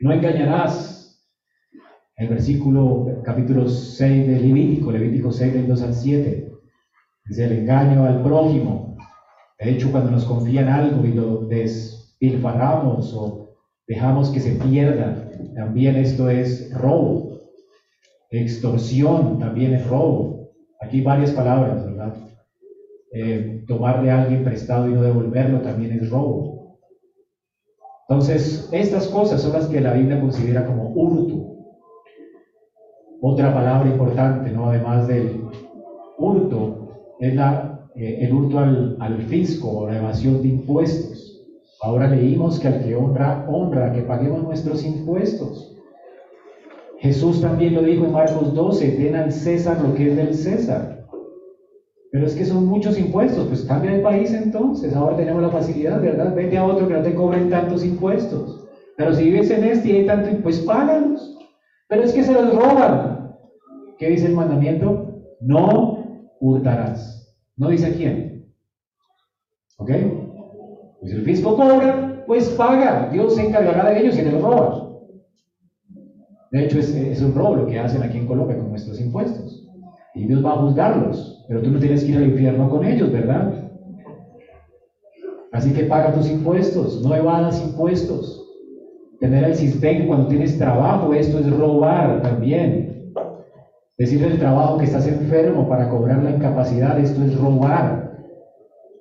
[0.01, 0.97] No engañarás.
[2.17, 6.51] El versículo, capítulo 6 de Levítico, Levítico 6 del 2 al 7.
[7.29, 8.88] Es el engaño al prójimo.
[9.59, 13.49] De hecho, cuando nos confían algo y lo despilfarramos o
[13.85, 17.39] dejamos que se pierda, también esto es robo.
[18.29, 20.47] Extorsión también es robo.
[20.79, 22.13] Aquí varias palabras, ¿verdad?
[23.11, 26.77] Eh, tomar de alguien prestado y no devolverlo también es robo.
[28.07, 31.57] Entonces, estas cosas son las que la Biblia considera como hurto.
[33.21, 34.67] Otra palabra importante, ¿no?
[34.69, 35.43] Además del
[36.17, 36.87] hurto,
[37.19, 37.68] es la,
[37.99, 41.45] eh, el hurto al, al fisco o la evasión de impuestos.
[41.81, 45.75] Ahora leímos que al que honra, honra, que paguemos nuestros impuestos.
[46.99, 51.07] Jesús también lo dijo en Marcos 12, den al César lo que es del César.
[52.11, 56.01] Pero es que son muchos impuestos, pues cambia el país entonces, ahora tenemos la facilidad,
[56.01, 56.33] ¿verdad?
[56.33, 58.65] Vete a otro que no te cobren tantos impuestos.
[58.95, 61.37] Pero si vives en este y hay tanto, pues págalos.
[61.89, 63.35] Pero es que se los roban.
[63.97, 65.21] ¿Qué dice el mandamiento?
[65.41, 67.18] No hurtarás.
[67.59, 68.45] No dice quién.
[69.77, 69.91] ¿Ok?
[71.01, 73.09] Pues el fisco cobra, pues paga.
[73.11, 74.89] Dios se encargará de ellos y te lo roban.
[76.51, 79.67] De hecho, es, un robo lo que hacen aquí en Colombia con nuestros impuestos.
[80.15, 83.11] Y Dios va a juzgarlos, pero tú no tienes que ir al infierno con ellos,
[83.11, 83.69] ¿verdad?
[85.51, 88.41] Así que paga tus impuestos, no evadas impuestos.
[89.19, 92.98] Tener el sistema cuando tienes trabajo, esto es robar también.
[93.99, 98.17] Decirle el trabajo que estás enfermo para cobrar la incapacidad, esto es robar.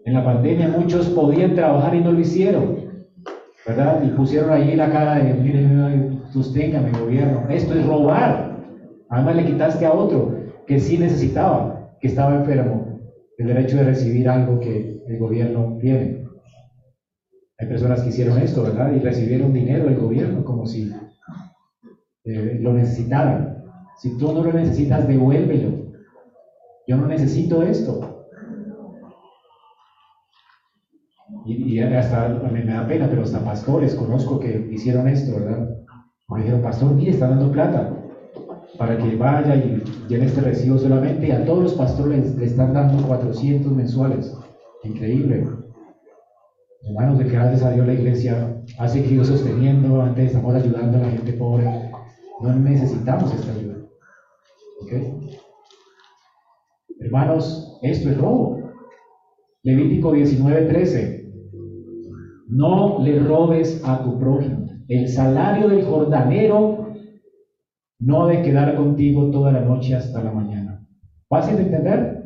[0.05, 3.07] En la pandemia muchos podían trabajar y no lo hicieron,
[3.65, 4.03] ¿verdad?
[4.03, 7.49] Y pusieron ahí la cara de, miren, mi gobierno.
[7.49, 8.59] Esto es robar.
[9.09, 10.35] Además le quitaste a otro
[10.67, 12.99] que sí necesitaba, que estaba enfermo,
[13.39, 16.25] el derecho de recibir algo que el gobierno tiene.
[17.57, 18.93] Hay personas que hicieron esto, ¿verdad?
[18.93, 20.93] Y recibieron dinero del gobierno como si
[22.25, 23.58] eh, lo necesitaran.
[23.99, 25.93] Si tú no lo necesitas, devuélvelo.
[26.87, 28.19] Yo no necesito esto.
[31.49, 35.69] y, hasta a me da pena, pero hasta pastores conozco que hicieron esto, ¿verdad?
[36.29, 37.95] Me dijeron, pastor, mire, está dando plata
[38.77, 41.29] para que vaya y llene este recibo solamente.
[41.29, 44.37] Y a todos los pastores le están dando 400 mensuales.
[44.85, 45.47] Increíble.
[46.83, 51.01] Hermanos, de que gracias a Dios la iglesia ha seguido sosteniendo, antes estamos ayudando a
[51.01, 51.91] la gente pobre.
[52.41, 53.68] No necesitamos esta ayuda.
[57.01, 58.59] Hermanos, esto es robo.
[59.63, 61.25] Levítico 19:13.
[62.49, 64.67] No le robes a tu prójimo.
[64.89, 66.89] El salario del jordanero
[68.01, 70.81] no de quedar contigo toda la noche hasta la mañana.
[71.29, 72.23] ¿Fácil de entender?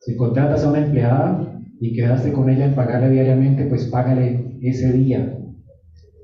[0.00, 4.92] Si contratas a una empleada y quedaste con ella en pagarle diariamente, pues págale ese
[4.92, 5.36] día.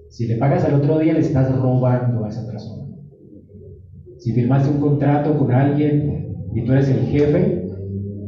[0.08, 2.85] Si le pagas al otro día, le estás robando a esa persona.
[4.18, 7.62] Si firmaste un contrato con alguien y tú eres el jefe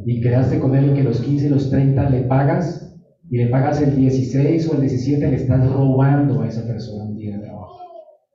[0.06, 2.88] y quedaste con él que los 15 y los 30 le pagas,
[3.30, 7.16] y le pagas el 16 o el 17, le estás robando a esa persona un
[7.16, 7.78] día de trabajo.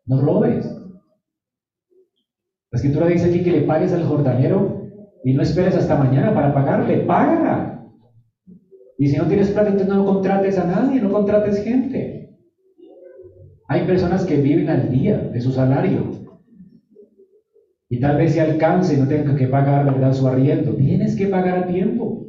[0.06, 0.66] No robes.
[2.72, 4.82] La escritura dice aquí que le pagues al jordanero
[5.24, 7.88] y no esperes hasta mañana para pagarle, paga.
[8.98, 12.30] Y si no tienes plata, entonces no contrates a nadie, no contrates gente.
[13.68, 16.23] Hay personas que viven al día de su salario.
[17.94, 20.14] Y tal vez se alcance y no tenga que pagar ¿verdad?
[20.14, 20.74] su arriendo.
[20.74, 22.26] Tienes que pagar a tiempo.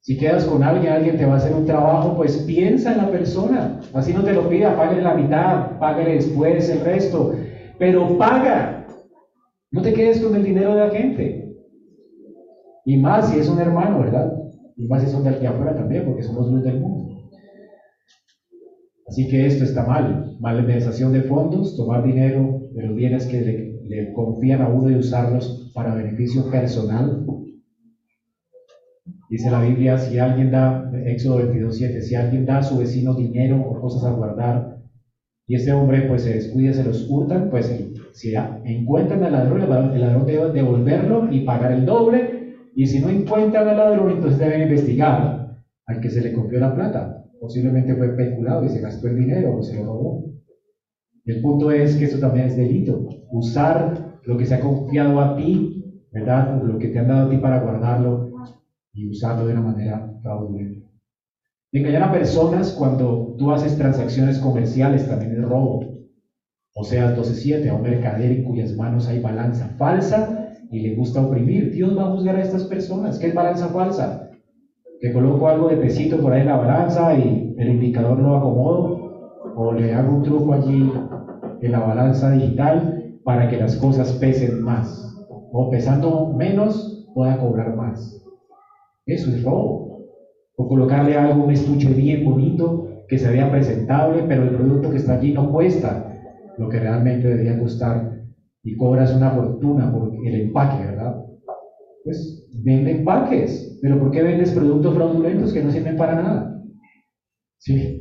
[0.00, 3.10] Si quedas con alguien, alguien te va a hacer un trabajo, pues piensa en la
[3.10, 3.78] persona.
[3.92, 7.32] Así no te lo pida, págale la mitad, págale después el resto.
[7.78, 8.86] Pero paga.
[9.70, 11.54] No te quedes con el dinero de la gente.
[12.86, 14.32] Y más si es un hermano, ¿verdad?
[14.78, 17.18] Y más si son de aquí afuera también, porque somos luz del mundo.
[19.06, 20.24] Así que esto está mal.
[20.40, 25.70] Malversación de fondos, tomar dinero de los bienes que le confían a uno y usarlos
[25.74, 27.24] para beneficio personal
[29.28, 33.14] Dice la Biblia, si alguien da, Éxodo 22, 7, si alguien da a su vecino
[33.14, 34.78] dinero o cosas a guardar,
[35.46, 37.66] y este hombre pues se descuida, se los hurtan, pues
[38.12, 43.08] si encuentran al ladrón, el ladrón debe devolverlo y pagar el doble, y si no
[43.08, 47.24] encuentran al ladrón, entonces deben investigar al que se le confió la plata.
[47.40, 50.33] Posiblemente fue peculado y se gastó el dinero o se lo robó.
[51.26, 53.08] El punto es que eso también es delito.
[53.30, 56.62] Usar lo que se ha confiado a ti, ¿verdad?
[56.62, 58.30] Lo que te han dado a ti para guardarlo
[58.92, 60.86] y usarlo de una manera fraudulenta.
[61.72, 65.80] Engañar a personas cuando tú haces transacciones comerciales también es robo.
[66.76, 71.22] O sea, 12.7, a un mercader en cuyas manos hay balanza falsa y le gusta
[71.22, 71.72] oprimir.
[71.72, 73.18] Dios va a juzgar a estas personas.
[73.18, 74.28] ¿Qué es balanza falsa?
[75.00, 79.04] Que coloco algo de pesito por ahí en la balanza y el indicador lo acomodo
[79.56, 80.92] o le hago un truco allí
[81.64, 85.16] en la balanza digital para que las cosas pesen más.
[85.52, 88.20] O pesando menos, pueda cobrar más.
[89.06, 90.00] Eso es robo.
[90.56, 94.96] O colocarle algo, un estuche bien bonito, que se vea presentable, pero el producto que
[94.98, 96.06] está allí no cuesta
[96.56, 98.08] lo que realmente debería costar
[98.62, 101.16] y cobras una fortuna por el empaque, ¿verdad?
[102.04, 106.50] Pues vende empaques, pero ¿por qué vendes productos fraudulentos que no sirven para nada?
[107.58, 107.98] Sí,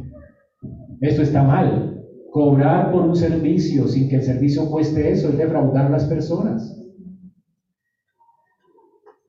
[1.02, 1.93] esto está mal.
[2.34, 6.76] Cobrar por un servicio sin que el servicio cueste eso es defraudar a las personas.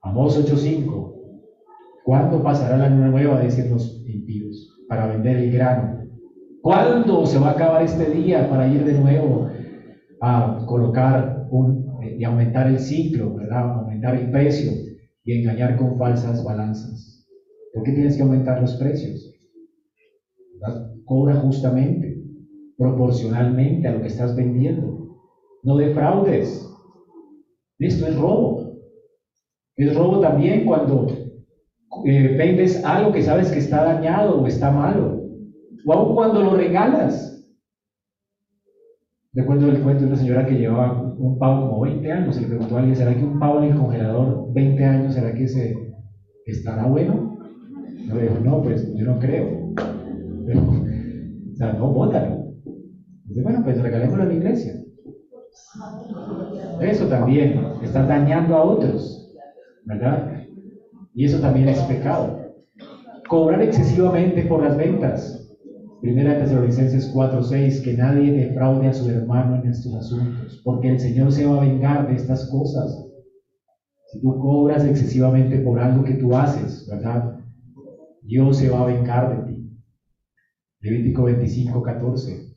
[0.00, 1.12] Amos 8.5.
[2.02, 6.00] ¿Cuándo pasará la nueva, dicen los impíos, para vender el grano?
[6.62, 9.50] ¿Cuándo se va a acabar este día para ir de nuevo
[10.22, 13.80] a colocar un, eh, y aumentar el ciclo, ¿verdad?
[13.80, 14.72] aumentar el precio
[15.24, 17.26] y engañar con falsas balanzas?
[17.74, 19.30] ¿Por qué tienes que aumentar los precios?
[21.04, 22.13] Cobra justamente,
[22.76, 25.18] proporcionalmente a lo que estás vendiendo.
[25.62, 26.68] No defraudes.
[27.78, 28.72] Esto es robo.
[29.76, 31.08] Es robo también cuando
[32.04, 35.24] eh, vendes algo que sabes que está dañado o está malo
[35.84, 37.30] o aun cuando lo regalas.
[39.32, 42.48] Recuerdo el cuento de una señora que llevaba un pavo como 20 años, se le
[42.48, 45.74] preguntó a alguien, ¿será que un pavo en el congelador 20 años, será que se
[46.46, 47.37] estará bueno?
[48.06, 49.74] No dijo, no, pues yo no creo.
[51.52, 52.43] o sea, no, bótalo.
[53.35, 54.75] Dice, bueno, pues regalémoslo a la iglesia.
[56.81, 59.35] Eso también está dañando a otros,
[59.87, 60.44] ¿verdad?
[61.14, 62.55] Y eso también es pecado.
[63.29, 65.53] Cobrar excesivamente por las ventas.
[66.01, 71.33] Primera Tesalonicenses 4:6, que nadie defraude a su hermano en estos asuntos, porque el Señor
[71.33, 73.05] se va a vengar de estas cosas.
[74.12, 77.40] Si tú cobras excesivamente por algo que tú haces, ¿verdad?
[78.23, 79.70] Dios se va a vengar de ti.
[80.83, 82.53] Levítico 25:14.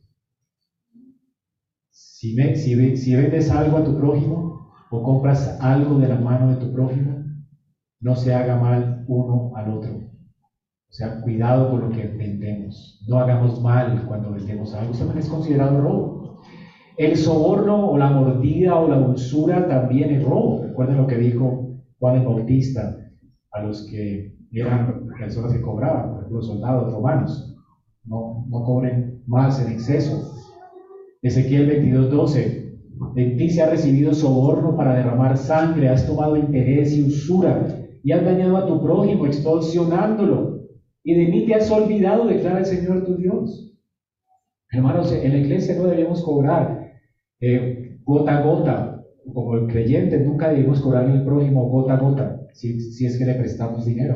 [2.19, 6.71] Si, si vendes algo a tu prójimo o compras algo de la mano de tu
[6.71, 7.23] prójimo,
[7.99, 10.07] no se haga mal uno al otro
[10.89, 12.99] o sea, cuidado con lo que vendemos.
[13.07, 14.91] No hagamos mal cuando vendemos algo.
[14.91, 16.37] Eso también es considerado robo.
[16.95, 20.61] El soborno o la mordida o la dulzura también es robo.
[20.61, 22.95] Recuerden lo que dijo Juan el Bautista
[23.51, 27.53] a los que eran personas que cobraban, por ejemplo, soldados romanos.
[28.05, 30.31] No, no cobren más en exceso.
[31.27, 32.67] Ezequiel 22:12.
[33.15, 37.67] En ti se ha recibido soborno para derramar sangre, has tomado interés y usura
[38.03, 40.57] y has dañado a tu prójimo extorsionándolo
[41.03, 43.73] y de mí te has olvidado, declara el Señor tu Dios.
[44.69, 46.81] Hermanos, en la iglesia no debemos cobrar
[47.39, 49.01] eh, gota a gota.
[49.33, 53.35] Como el creyente, nunca debemos cobrar al prójimo gota a gota, si es que le
[53.35, 54.15] prestamos dinero.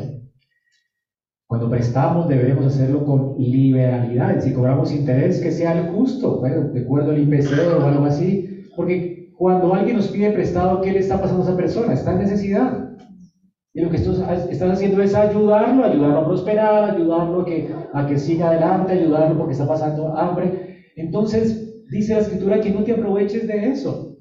[1.52, 4.40] Cuando prestamos debemos hacerlo con liberalidad.
[4.40, 8.64] Si cobramos interés, que sea el justo, bueno, de acuerdo al IPC o algo así.
[8.74, 11.92] Porque cuando alguien nos pide prestado, ¿qué le está pasando a esa persona?
[11.92, 12.96] Está en necesidad.
[13.74, 14.22] Y lo que estás
[14.62, 19.52] haciendo es ayudarlo, ayudarlo a prosperar, ayudarlo a que, a que siga adelante, ayudarlo porque
[19.52, 20.78] está pasando hambre.
[20.96, 24.16] Entonces, dice la escritura que no te aproveches de eso.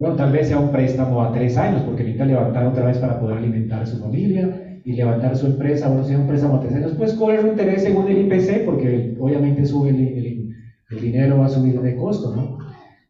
[0.00, 3.20] Bueno, tal vez sea un préstamo a tres años, porque necesita levantar otra vez para
[3.20, 5.88] poder alimentar a su familia y levantar su empresa.
[5.88, 9.16] Bueno, si es un préstamo a años, pues cobrar un interés según el IPC, porque
[9.18, 10.48] obviamente sube el, el,
[10.90, 12.58] el dinero, va a subir de costo, ¿no?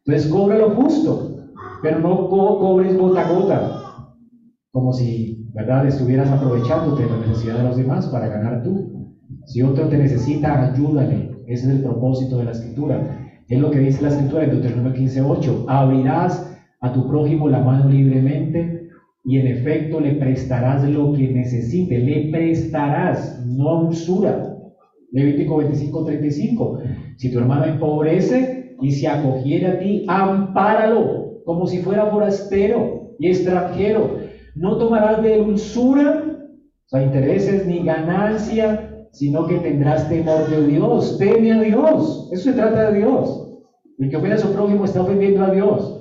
[0.05, 1.35] Entonces, cobra lo justo,
[1.81, 3.81] pero no co cobres gota a gota
[4.71, 9.11] como si, ¿verdad?, estuvieras aprovechándote de la necesidad de los demás para ganar tú.
[9.45, 11.31] Si otro te necesita, ayúdale.
[11.45, 13.27] Ese es el propósito de la escritura.
[13.49, 15.65] Es lo que dice la escritura en Deuteronomio 15:8.
[15.67, 18.70] Abrirás a tu prójimo la mano libremente
[19.23, 21.99] y en efecto le prestarás lo que necesite.
[21.99, 24.57] Le prestarás, no usura.
[25.11, 26.79] Levítico 25:35.
[27.17, 33.27] Si tu hermano empobrece y se acogiere a ti, ampáralo como si fuera forastero y
[33.27, 34.21] extranjero
[34.55, 36.23] no tomarás de dulzura,
[36.85, 41.17] o sea, intereses ni ganancia, sino que tendrás temor de Dios.
[41.17, 42.29] Teme a Dios.
[42.31, 43.47] Eso se trata de Dios.
[43.99, 46.00] El que ofende a su prójimo está ofendiendo a Dios.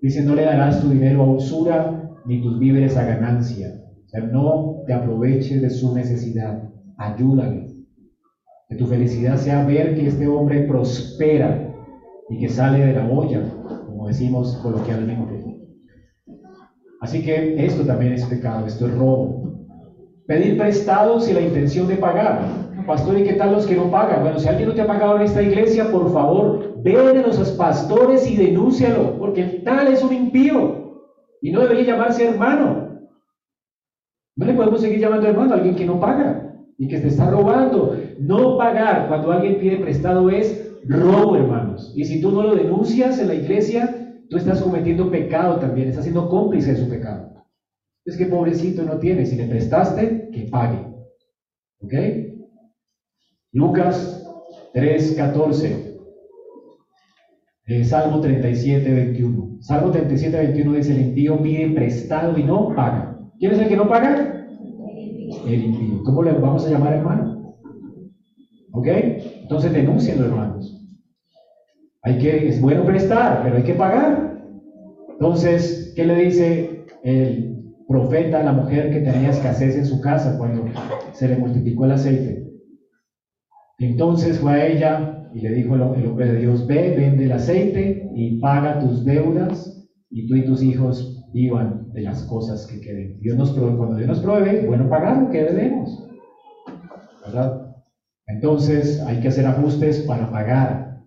[0.00, 3.68] Dice, no le darás tu dinero a usura ni tus víveres a ganancia.
[4.12, 6.62] O no te aproveches de su necesidad.
[6.96, 7.66] Ayúdale.
[8.68, 11.74] Que tu felicidad sea ver que este hombre prospera
[12.30, 13.42] y que sale de la olla,
[13.86, 15.58] como decimos coloquialmente.
[17.00, 19.42] Así que esto también es pecado, esto es robo.
[20.26, 22.40] Pedir prestados y la intención de pagar.
[22.86, 24.22] Pastor, ¿y qué tal los que no pagan?
[24.22, 27.50] Bueno, si alguien no te ha pagado en esta iglesia, por favor, ve a los
[27.52, 31.06] pastores y denúncialo, porque tal es un impío
[31.40, 32.88] y no debería llamarse hermano.
[34.36, 37.30] No le podemos seguir llamando hermano a alguien que no paga y que te está
[37.30, 37.96] robando.
[38.20, 41.92] No pagar cuando alguien pide prestado es robo, hermanos.
[41.96, 46.04] Y si tú no lo denuncias en la iglesia, tú estás cometiendo pecado también, estás
[46.04, 47.34] siendo cómplice de su pecado.
[48.04, 50.86] Es que pobrecito no tiene, si le prestaste, que pague.
[51.80, 51.94] ¿Ok?
[53.52, 54.24] Lucas
[54.72, 55.87] 3:14.
[57.68, 59.58] Eh, Salmo 37, 21.
[59.60, 63.18] Salmo 37, 21 dice, el impío pide prestado y no paga.
[63.38, 64.46] ¿Quién es el que no paga?
[65.46, 66.02] El impío.
[66.02, 67.58] ¿Cómo le vamos a llamar hermano?
[68.72, 68.86] ¿Ok?
[69.42, 70.82] Entonces denuncienlo, hermanos.
[72.04, 74.40] Hay que, es bueno prestar, pero hay que pagar.
[75.10, 80.38] Entonces, ¿qué le dice el profeta a la mujer que tenía escasez en su casa
[80.38, 80.64] cuando
[81.12, 82.46] se le multiplicó el aceite?
[83.78, 88.10] Entonces fue a ella y le dijo el hombre de Dios, ve, vende el aceite
[88.14, 93.20] y paga tus deudas y tú y tus hijos vivan de las cosas que queden.
[93.20, 96.06] Dios nos provee, cuando Dios nos provee, bueno pagar que debemos.
[97.24, 97.76] ¿Verdad?
[98.26, 101.02] Entonces hay que hacer ajustes para pagar.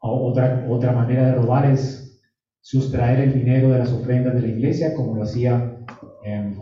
[0.00, 2.20] Otra, otra manera de robar es
[2.60, 5.74] sustraer el dinero de las ofrendas de la iglesia, como lo hacía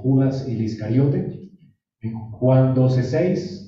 [0.02, 1.50] Judas y el Iscariote.
[2.32, 3.61] Juan 12:6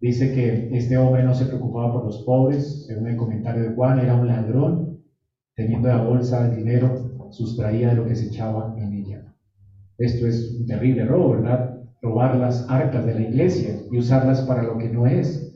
[0.00, 3.98] dice que este hombre no se preocupaba por los pobres, según el comentario de Juan,
[3.98, 4.98] era un ladrón,
[5.54, 6.94] teniendo la bolsa de dinero,
[7.30, 9.34] sustraía de lo que se echaba en ella.
[9.98, 11.74] Esto es un terrible robo, ¿verdad?
[12.00, 15.52] Robar las arcas de la iglesia y usarlas para lo que no es.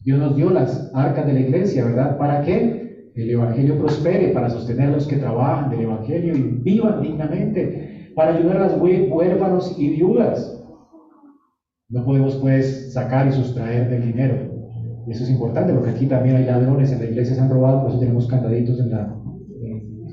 [0.00, 2.18] Dios nos dio las arcas de la iglesia, ¿verdad?
[2.18, 3.12] ¿Para qué?
[3.14, 8.34] El Evangelio prospere, para sostener a los que trabajan del Evangelio y vivan dignamente, para
[8.34, 10.61] ayudar a los huérfanos y viudas.
[11.92, 14.50] No podemos pues sacar y sustraer del dinero.
[15.06, 17.82] Y eso es importante porque aquí también hay ladrones, en la iglesia se han robado,
[17.82, 19.14] por eso tenemos candaditos en la...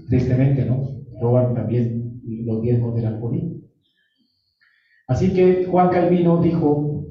[0.10, 0.90] tristemente, ¿no?
[1.22, 3.62] Roban también los diezmos del alcohol.
[5.08, 7.06] Así que Juan Calvino dijo,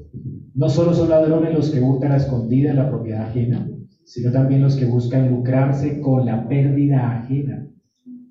[0.53, 3.67] no solo son ladrones los que buscan a escondida la propiedad ajena,
[4.05, 7.67] sino también los que buscan lucrarse con la pérdida ajena.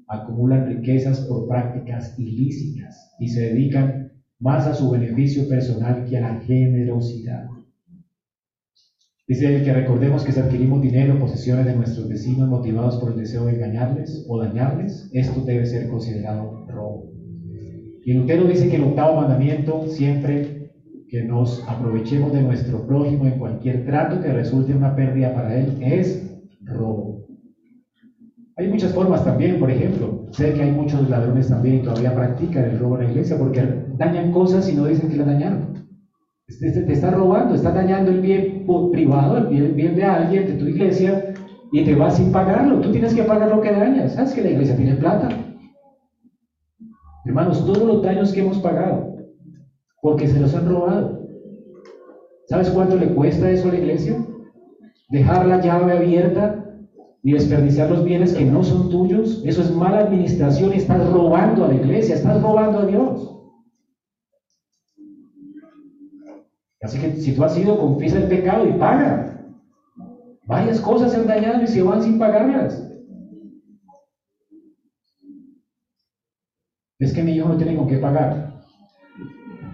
[0.07, 3.98] Acumulan riquezas por prácticas ilícitas y se dedican
[4.41, 7.47] más a su beneficio personal que a la generosidad.
[9.27, 13.19] Dice que recordemos que si adquirimos dinero o posesiones de nuestros vecinos motivados por el
[13.19, 17.11] deseo de engañarles o dañarles, esto debe ser considerado robo.
[18.05, 20.73] Y Lutero dice que el octavo mandamiento siempre
[21.09, 25.77] que nos aprovechemos de nuestro prójimo en cualquier trato que resulte una pérdida para él
[25.83, 27.27] es robo.
[28.57, 32.65] Hay muchas formas también, por ejemplo, sé que hay muchos ladrones también y todavía practican
[32.65, 33.61] el robo en la iglesia porque
[33.99, 35.89] dañan cosas y no dicen que la dañaron.
[36.47, 40.55] Este, este, te está robando, está dañando el bien privado, el bien, de alguien, de
[40.55, 41.35] tu iglesia,
[41.73, 42.81] y te vas sin pagarlo.
[42.81, 44.15] Tú tienes que pagar lo que dañas.
[44.15, 45.29] ¿Sabes que la iglesia tiene plata?
[47.27, 49.17] Hermanos, todos los daños que hemos pagado,
[50.01, 51.19] porque se los han robado.
[52.47, 54.25] ¿Sabes cuánto le cuesta eso a la iglesia?
[55.11, 56.65] Dejar la llave abierta
[57.23, 59.43] y desperdiciar los bienes que no son tuyos.
[59.45, 63.38] Eso es mala administración estás robando a la iglesia, estás robando a Dios.
[66.81, 69.55] Así que si tú has sido, confiesa el pecado y paga.
[70.45, 72.85] Varias cosas se han dañado y se van sin pagarlas.
[76.99, 78.59] Es que mi hijo no tiene con qué pagar.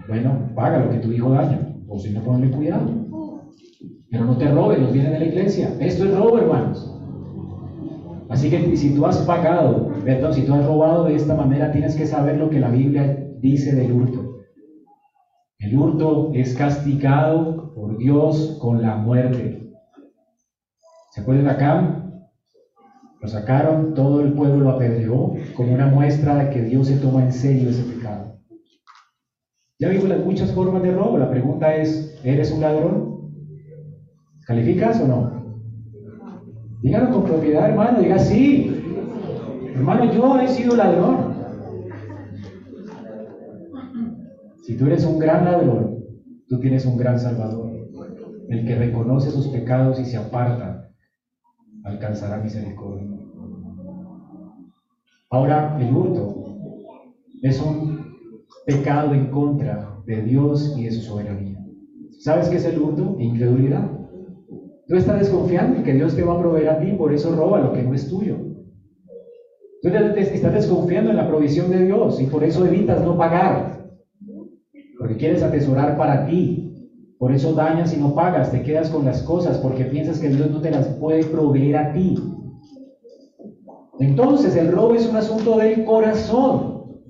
[0.07, 2.87] Bueno, paga lo que tu hijo daña, o si no, ponle cuidado.
[4.09, 5.75] Pero no te robes los bienes de la iglesia.
[5.79, 6.91] Esto es robo, hermanos.
[8.29, 11.95] Así que si tú has pagado, perdón, si tú has robado de esta manera, tienes
[11.95, 14.24] que saber lo que la Biblia dice del hurto.
[15.65, 19.67] El hurto es castigado por Dios con la muerte.
[21.11, 22.03] ¿Se acuerdan acá?
[23.19, 27.23] Lo sacaron, todo el pueblo lo apedreó como una muestra de que Dios se toma
[27.23, 28.31] en serio ese pecado.
[29.79, 31.17] Ya vimos las muchas formas de robo.
[31.17, 33.33] La pregunta es, ¿eres un ladrón?
[34.45, 35.31] ¿Calificas o no?
[36.83, 38.01] Dígalo con propiedad, hermano.
[38.01, 38.71] Diga sí.
[39.73, 41.24] Hermano, yo he sido ladrón.
[44.75, 46.03] Si tú eres un gran ladrón,
[46.49, 47.71] tú tienes un gran salvador.
[48.49, 50.89] El que reconoce sus pecados y se aparta,
[51.85, 53.07] alcanzará misericordia.
[55.29, 56.57] Ahora, el hurto
[57.41, 58.01] es un
[58.65, 61.63] pecado en contra de Dios y de su soberanía.
[62.19, 63.15] ¿Sabes qué es el hurto?
[63.17, 63.89] Incredulidad.
[64.89, 67.71] Tú estás desconfiando que Dios te va a proveer a ti, por eso roba lo
[67.71, 68.35] que no es tuyo.
[69.81, 73.74] Tú estás desconfiando en la provisión de Dios y por eso evitas no pagar.
[75.05, 76.73] Porque quieres atesorar para ti.
[77.19, 80.49] Por eso dañas y no pagas, te quedas con las cosas porque piensas que Dios
[80.49, 82.15] no te las puede proveer a ti.
[83.99, 87.01] Entonces el robo es un asunto del corazón.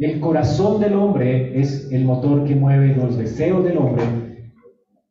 [0.00, 4.52] El corazón del hombre es el motor que mueve los deseos del hombre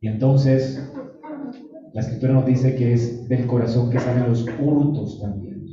[0.01, 0.91] y entonces
[1.93, 5.63] La escritura nos dice que es del corazón que salen los hurtos también.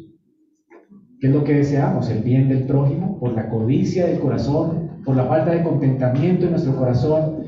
[1.19, 2.11] ¿Qué es lo que deseamos?
[2.11, 6.53] El bien del prójimo, por la codicia del corazón, por la falta de contentamiento en
[6.53, 7.45] nuestro corazón,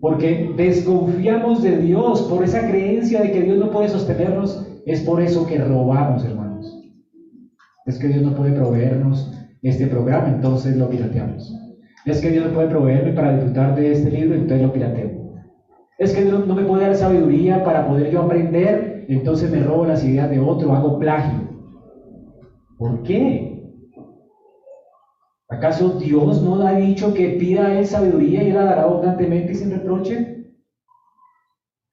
[0.00, 5.20] porque desconfiamos de Dios, por esa creencia de que Dios no puede sostenernos, es por
[5.20, 6.80] eso que robamos, hermanos.
[7.86, 9.30] Es que Dios no puede proveernos
[9.62, 11.54] este programa, entonces lo pirateamos.
[12.04, 15.10] Es que Dios no puede proveerme para disfrutar de este libro, entonces lo pirateo.
[15.98, 19.86] Es que Dios no me puede dar sabiduría para poder yo aprender, entonces me robo
[19.86, 21.48] las ideas de otro, hago plagio.
[22.76, 23.55] ¿Por qué?
[25.48, 29.52] ¿Acaso Dios no ha dicho que pida a él sabiduría y él la dará abundantemente
[29.52, 30.36] y sin reproche?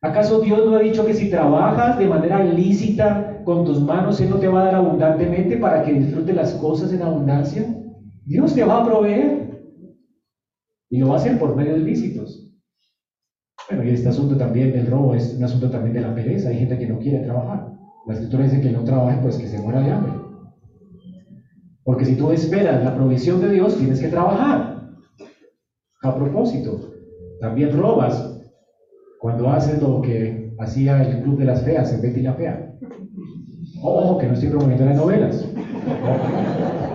[0.03, 4.31] ¿Acaso Dios no ha dicho que si trabajas de manera lícita con tus manos, Él
[4.31, 7.73] no te va a dar abundantemente para que disfrutes las cosas en abundancia?
[8.25, 9.61] Dios te va a proveer.
[10.89, 12.51] Y lo va a hacer por medios lícitos.
[13.69, 16.49] Bueno, y este asunto también del robo es un asunto también de la pereza.
[16.49, 17.71] Hay gente que no quiere trabajar.
[18.05, 20.22] La escritura dice que no trabaje, pues que se muera de hambre.
[21.83, 24.87] Porque si tú esperas la provisión de Dios, tienes que trabajar.
[26.01, 26.79] A propósito,
[27.39, 28.41] también robas
[29.19, 32.73] cuando haces lo que hacía el Club de las Feas en Betty la Fea.
[33.81, 35.49] Ojo, que no estoy promoviendo las novelas.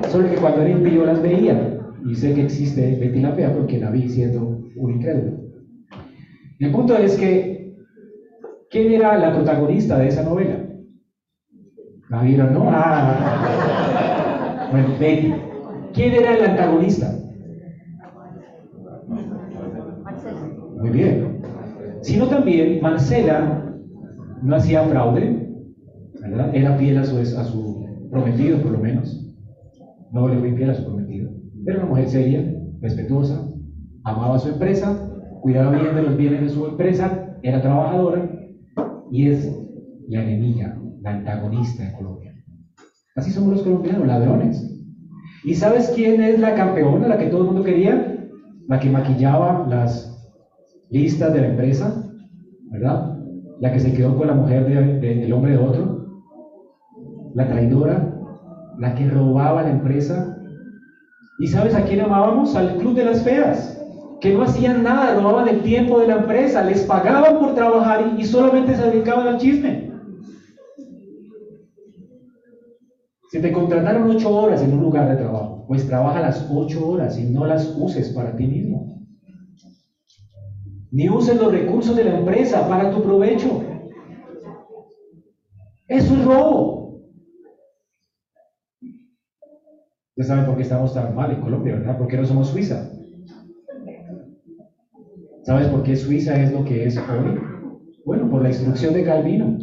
[0.09, 1.78] Solo que cuando era impío las veía.
[2.07, 5.39] Y sé que existe Betty la Fea porque la vi siendo un incrédulo.
[6.59, 7.76] El punto es que,
[8.70, 10.66] ¿quién era la protagonista de esa novela?
[12.09, 12.64] ¿La vieron, no?
[12.66, 14.24] Ah.
[14.71, 15.33] Bueno, Betty.
[15.93, 17.21] ¿Quién era el antagonista?
[20.77, 21.41] Muy bien.
[22.03, 23.75] Sino también Marcela
[24.43, 25.35] no hacía fraude,
[26.21, 26.51] ¿verdad?
[26.53, 29.21] Era fiel a su, a su prometido, por lo menos.
[30.11, 31.31] No le fue infiel a su prometido.
[31.66, 32.45] Era una mujer seria,
[32.81, 33.45] respetuosa,
[34.05, 34.97] amaba a su empresa,
[35.41, 37.12] cuidaba bien de los bienes de su empresa,
[37.43, 38.27] era trabajadora
[39.11, 39.51] y es
[40.09, 42.28] la enemiga, la antagonista en Colombia.
[43.19, 44.64] Así somos los colombianos, ladrones.
[45.43, 48.16] ¿Y sabes quién es la campeona, la que todo el mundo quería?
[48.69, 50.16] La que maquillaba las
[50.89, 52.01] listas de la empresa,
[52.71, 53.19] ¿verdad?
[53.59, 54.66] La que se quedó con la mujer
[55.01, 56.07] del hombre de otro,
[57.35, 58.21] la traidora,
[58.79, 60.39] la que robaba la empresa.
[61.41, 62.55] ¿Y sabes a quién amábamos?
[62.55, 63.85] Al club de las feas,
[64.21, 68.21] que no hacían nada, robaban el tiempo de la empresa, les pagaban por trabajar y,
[68.21, 69.97] y solamente se dedicaban al chisme.
[73.31, 77.18] Si te contrataron ocho horas en un lugar de trabajo, pues trabaja las ocho horas
[77.18, 78.99] y no las uses para ti mismo
[80.91, 83.61] ni uses los recursos de la empresa para tu provecho.
[85.87, 87.03] Eso es robo.
[90.16, 91.97] Ya saben por qué estamos tan mal en Colombia, ¿verdad?
[91.97, 92.91] Porque no somos Suiza.
[95.45, 97.39] ¿Sabes por qué Suiza es lo que es hoy?
[98.05, 99.57] Bueno, por la instrucción de Calvino.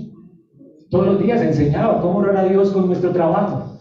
[0.90, 3.76] Todos los días enseñaba cómo orar a Dios con nuestro trabajo.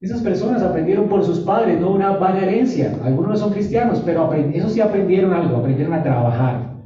[0.00, 2.96] Esas personas aprendieron por sus padres, no una vaga herencia.
[3.02, 6.76] Algunos no son cristianos, pero eso sí aprendieron algo, aprendieron a trabajar.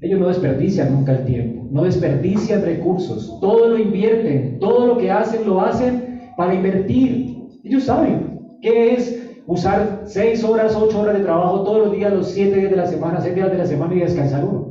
[0.00, 5.10] Ellos no desperdician nunca el tiempo, no desperdician recursos, todo lo invierten, todo lo que
[5.10, 7.36] hacen lo hacen para invertir.
[7.64, 12.28] Ellos saben qué es usar seis horas, ocho horas de trabajo todos los días, los
[12.28, 14.67] siete días de la semana, seis días de la semana y descansar uno.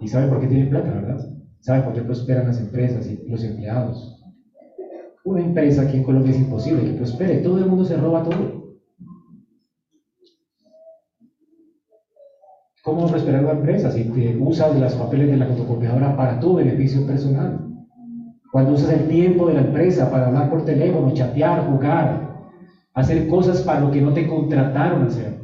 [0.00, 1.18] Y saben por qué tienen plata, ¿verdad?
[1.60, 4.16] ¿Sabe por qué prosperan las empresas y los empleados?
[5.24, 8.60] Una empresa aquí en Colombia es imposible que prospere, todo el mundo se roba todo.
[12.82, 17.04] ¿Cómo prosperar una empresa si te usas las papeles de la fotocopiadora para tu beneficio
[17.04, 17.66] personal?
[18.50, 22.40] Cuando usas el tiempo de la empresa para hablar por teléfono, chatear, jugar,
[22.94, 25.39] hacer cosas para lo que no te contrataron a hacer.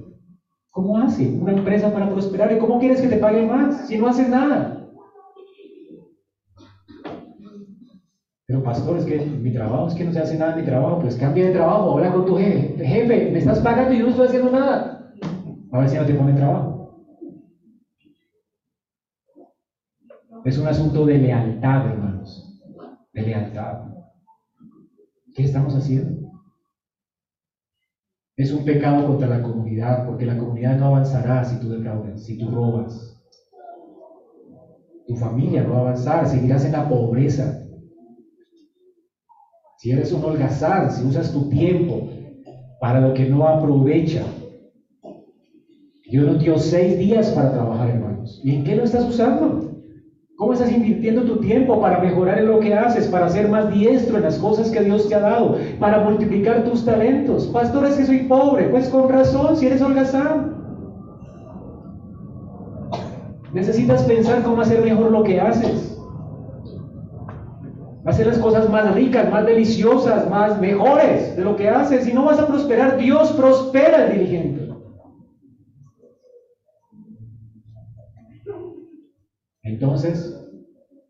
[0.76, 2.52] ¿Cómo hace una empresa para prosperar?
[2.52, 4.86] ¿Y cómo quieres que te paguen más si no haces nada?
[8.44, 10.98] Pero pastor, es que mi trabajo es que no se hace nada en mi trabajo,
[10.98, 12.84] pues cambia de trabajo, habla con tu jefe.
[12.84, 15.10] Jefe, me estás pagando y yo no estoy haciendo nada.
[15.72, 16.90] A ver si no te pone trabajo.
[20.44, 22.60] Es un asunto de lealtad, hermanos.
[23.14, 23.78] De lealtad.
[25.32, 26.25] ¿Qué estamos haciendo?
[28.36, 32.36] Es un pecado contra la comunidad, porque la comunidad no avanzará si tú defraudas, si
[32.36, 33.16] tú robas.
[35.06, 37.56] Tu familia no va a avanzar, seguirás en la pobreza,
[39.78, 42.08] si eres un holgazán, si usas tu tiempo
[42.80, 44.26] para lo que no aprovecha.
[46.10, 48.38] Dios nos dio seis días para trabajar, hermanos.
[48.42, 49.65] ¿Y en qué lo estás usando?
[50.36, 54.18] ¿Cómo estás invirtiendo tu tiempo para mejorar en lo que haces, para ser más diestro
[54.18, 57.46] en las cosas que Dios te ha dado, para multiplicar tus talentos?
[57.46, 58.64] Pastor, es que soy pobre.
[58.64, 60.54] Pues con razón, si eres holgazán.
[63.54, 65.98] Necesitas pensar cómo hacer mejor lo que haces.
[68.04, 72.06] Hacer las cosas más ricas, más deliciosas, más mejores de lo que haces.
[72.06, 74.55] Y no vas a prosperar, Dios prospera al diligente.
[79.76, 80.34] Entonces,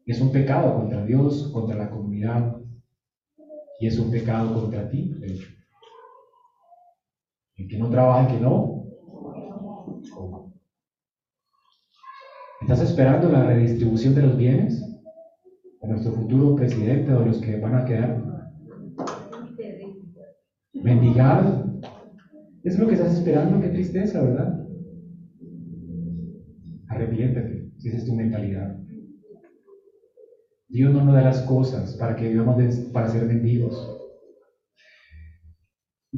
[0.06, 2.56] es un pecado contra Dios, contra la comunidad,
[3.78, 5.38] y es un pecado contra ti, de.
[7.58, 8.82] El que no trabaja, el que no.
[12.60, 14.80] ¿Estás esperando la redistribución de los bienes?
[15.80, 18.50] De nuestro futuro presidente o de los que van a quedar.
[20.72, 21.66] Mendigar.
[22.64, 24.66] Es lo que estás esperando, qué tristeza, ¿verdad?
[26.88, 28.76] Arrepiéntete, si esa es tu mentalidad.
[30.68, 32.56] Dios no nos da las cosas para que vivamos
[32.92, 33.96] para ser mendigos.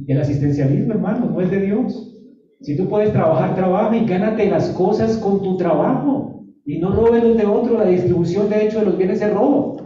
[0.07, 2.15] El asistencialismo, hermano, no es de Dios.
[2.61, 6.43] Si tú puedes trabajar, trabaja y gánate las cosas con tu trabajo.
[6.65, 7.77] Y no robes los de otro.
[7.77, 9.77] La distribución, de hecho, de los bienes es robo.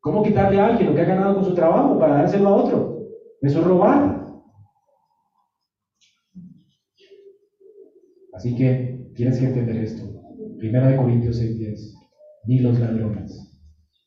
[0.00, 2.98] ¿Cómo quitarle a alguien lo que ha ganado con su trabajo para dárselo a otro?
[3.42, 4.29] Eso es robar.
[8.40, 10.02] Así que tienes que entender esto.
[10.58, 11.94] Primera de Corintios 6:10.
[12.46, 13.54] Ni los ladrones,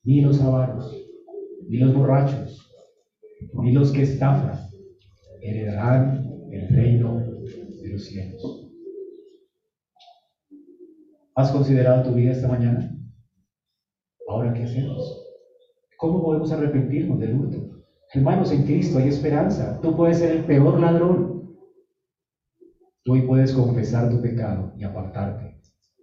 [0.04, 0.92] ni los avaros,
[1.70, 2.68] ni los borrachos,
[3.62, 4.58] ni los que estafan
[5.40, 8.72] heredarán el reino de los cielos.
[11.36, 12.92] ¿Has considerado tu vida esta mañana?
[14.28, 15.28] Ahora, ¿qué hacemos?
[16.00, 17.84] ¿Cómo podemos arrepentirnos del hurto?
[18.12, 19.80] Hermanos, en Cristo hay esperanza.
[19.84, 21.33] Tú puedes ser el peor ladrón.
[23.04, 25.58] Tú hoy puedes confesar tu pecado y apartarte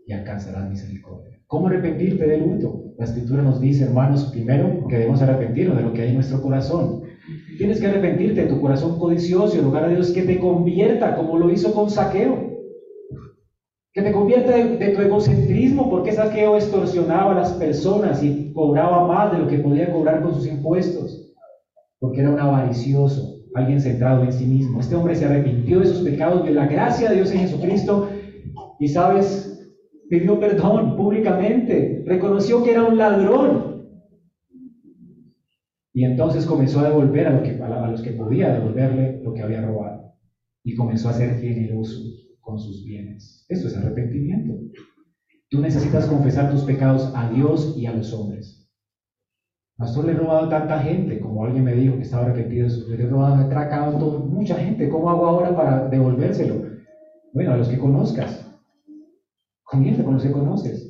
[0.07, 1.39] y alcanzarás misericordia.
[1.47, 2.93] ¿Cómo arrepentirte del hurto?
[2.99, 6.43] La escritura nos dice, hermanos, primero que debemos arrepentirnos de lo que hay en nuestro
[6.43, 7.01] corazón.
[7.57, 11.39] Tienes que arrepentirte de tu corazón codicioso y rogar a Dios que te convierta como
[11.39, 12.51] lo hizo con Saqueo.
[13.95, 19.33] Que te convierta de, tu egocentrismo, porque Saqueo extorsionaba a las personas y cobraba más
[19.33, 21.33] de lo que podía cobrar con sus impuestos.
[21.99, 24.81] Porque era un avaricioso, alguien centrado en sí mismo.
[24.81, 28.09] Este hombre se arrepintió de sus pecados, de la gracia de Dios en Jesucristo.
[28.79, 29.75] Y sabes,
[30.09, 33.71] pidió perdón públicamente, reconoció que era un ladrón.
[35.93, 39.61] Y entonces comenzó a devolver a, que, a los que podía devolverle lo que había
[39.61, 40.15] robado.
[40.63, 42.01] Y comenzó a ser generoso
[42.41, 43.45] con sus bienes.
[43.49, 44.55] Esto es arrepentimiento.
[45.49, 48.60] Tú necesitas confesar tus pecados a Dios y a los hombres.
[49.81, 52.87] Pastor, le he robado tanta gente, como alguien me dijo que estaba arrepentido de su
[52.87, 54.91] Le he robado, he atracado mucha gente.
[54.91, 56.61] ¿Cómo hago ahora para devolvérselo?
[57.33, 58.45] Bueno, a los que conozcas.
[59.65, 60.87] Comienza con los que conoces.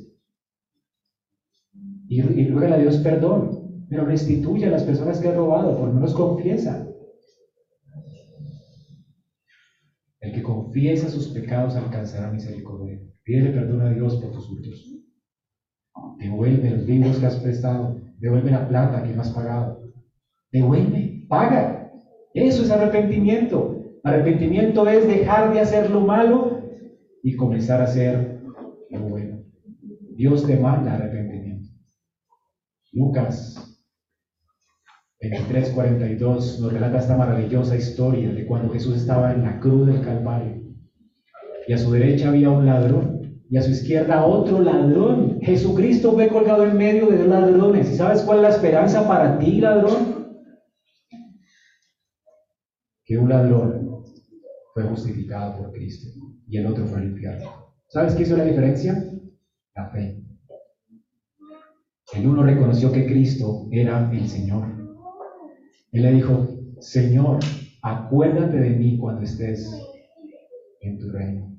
[2.09, 5.87] Y, y ruega a Dios perdón, pero restituye a las personas que ha robado, por
[5.87, 6.83] lo menos confiesa.
[10.21, 12.99] El que confiesa sus pecados alcanzará misericordia.
[13.23, 15.00] Pídele perdón a Dios por tus hurtos.
[16.17, 17.99] Devuelve los libros que has prestado.
[18.19, 19.91] Devuelve la plata que no has pagado.
[20.51, 21.91] Devuelve, paga.
[22.33, 23.99] Eso es arrepentimiento.
[24.03, 26.61] Arrepentimiento es dejar de hacer lo malo
[27.23, 28.41] y comenzar a hacer
[28.99, 29.43] bueno.
[30.15, 31.69] Dios demanda arrepentimiento.
[32.93, 33.71] Lucas
[35.21, 40.61] 23:42 nos relata esta maravillosa historia de cuando Jesús estaba en la cruz del Calvario.
[41.67, 43.20] Y a su derecha había un ladrón
[43.51, 45.41] y a su izquierda otro ladrón.
[45.41, 47.91] Jesucristo fue colgado en medio de dos ladrones.
[47.91, 50.39] ¿Y sabes cuál es la esperanza para ti, ladrón?
[53.03, 54.05] Que un ladrón
[54.73, 56.07] fue justificado por Cristo
[56.47, 57.73] y el otro fue limpiado.
[57.89, 58.95] ¿Sabes qué hizo la diferencia?
[59.75, 60.15] La fe.
[62.13, 64.65] El uno reconoció que Cristo era el Señor.
[65.91, 66.47] Él le dijo,
[66.79, 67.39] Señor,
[67.81, 69.69] acuérdate de mí cuando estés
[70.79, 71.50] en tu reino.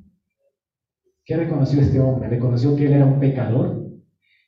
[1.25, 2.29] ¿Qué reconoció este hombre?
[2.29, 3.91] Reconoció que él era un pecador,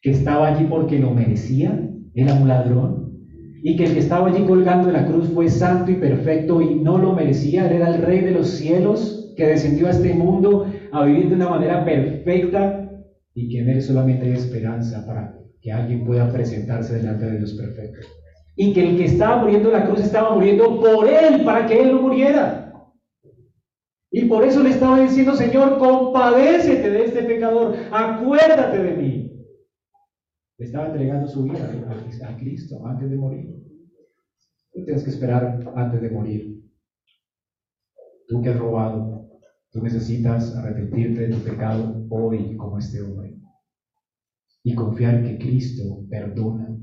[0.02, 3.18] que estaba allí porque lo merecía, era un ladrón,
[3.62, 6.74] y que el que estaba allí colgando en la cruz fue santo y perfecto y
[6.74, 10.66] no lo merecía, él era el rey de los cielos que descendió a este mundo
[10.92, 12.84] a vivir de una manera perfecta
[13.34, 17.54] y que en Él solamente hay esperanza para que alguien pueda presentarse delante de Dios
[17.54, 18.06] perfecto.
[18.56, 21.80] Y que el que estaba muriendo en la cruz estaba muriendo por Él, para que
[21.80, 22.63] Él no muriera.
[24.16, 29.46] Y por eso le estaba diciendo, Señor, compadécete de este pecador, acuérdate de mí.
[30.56, 31.68] Le estaba entregando su vida
[32.28, 33.50] a Cristo antes de morir.
[34.72, 36.62] Tú tienes que esperar antes de morir.
[38.28, 39.14] Tú que has robado,
[39.74, 43.36] Tú necesitas arrepentirte de tu pecado hoy como este hombre
[44.62, 46.78] y confiar que Cristo perdona.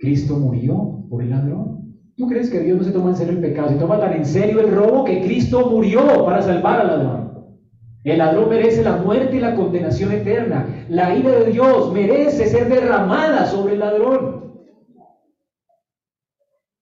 [0.00, 1.83] Cristo murió por el ladrón.
[2.16, 3.70] ¿Tú crees que Dios no se toma en serio el pecado?
[3.70, 7.58] Se toma tan en serio el robo que Cristo murió para salvar al ladrón.
[8.04, 10.86] El ladrón merece la muerte y la condenación eterna.
[10.88, 14.54] La ira de Dios merece ser derramada sobre el ladrón.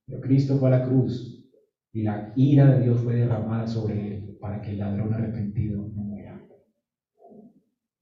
[0.06, 1.48] Pero Cristo fue a la cruz
[1.94, 6.02] y la ira de Dios fue derramada sobre él para que el ladrón arrepentido no
[6.02, 6.38] muera.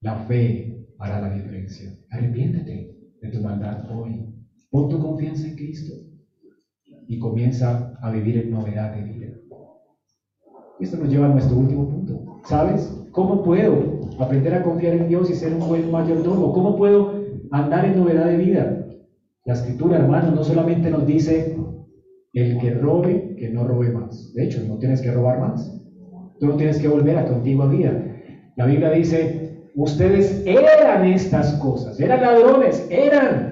[0.01, 1.95] La fe hará la diferencia.
[2.09, 4.25] Arrepiéntete de tu maldad hoy.
[4.69, 6.10] Pon tu confianza en Cristo
[7.11, 9.27] y comienza a vivir en novedad de vida.
[10.79, 12.39] Esto nos lleva a nuestro último punto.
[12.45, 12.89] ¿Sabes?
[13.11, 16.53] ¿Cómo puedo aprender a confiar en Dios y ser un buen mayordomo?
[16.53, 17.13] ¿Cómo puedo
[17.51, 18.85] andar en novedad de vida?
[19.43, 21.57] La escritura, hermano, no solamente nos dice
[22.31, 24.33] el que robe, que no robe más.
[24.33, 25.69] De hecho, no tienes que robar más.
[26.39, 27.91] Tú no tienes que volver a tu antigua vida.
[28.55, 33.50] La Biblia dice, ustedes eran estas cosas, eran ladrones, eran.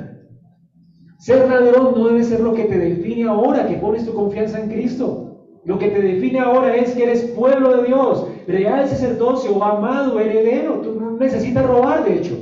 [1.19, 4.69] Ser ladrón no debe ser lo que te define ahora que pones tu confianza en
[4.69, 5.59] Cristo.
[5.65, 10.79] Lo que te define ahora es que eres pueblo de Dios, real sacerdocio, amado, heredero.
[10.79, 12.37] Tú no necesitas robar, de hecho.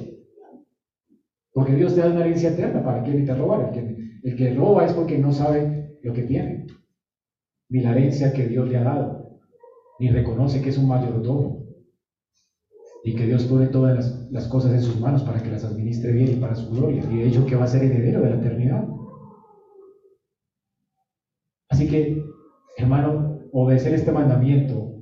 [1.54, 2.84] Porque Dios te da una herencia eterna.
[2.84, 3.62] ¿Para qué necesitas robar?
[3.62, 6.68] El que, el que roba es porque no sabe lo que tiene,
[7.70, 9.40] ni la herencia que Dios le ha dado,
[10.00, 11.67] ni reconoce que es un mayordomo
[13.10, 16.30] y que Dios pone todas las, cosas en sus manos para que las administre bien
[16.30, 18.88] y para su gloria, y de hecho que va a ser heredero de la eternidad.
[21.70, 22.22] Así que
[22.78, 24.94] Hermano, obedecer este mandamiento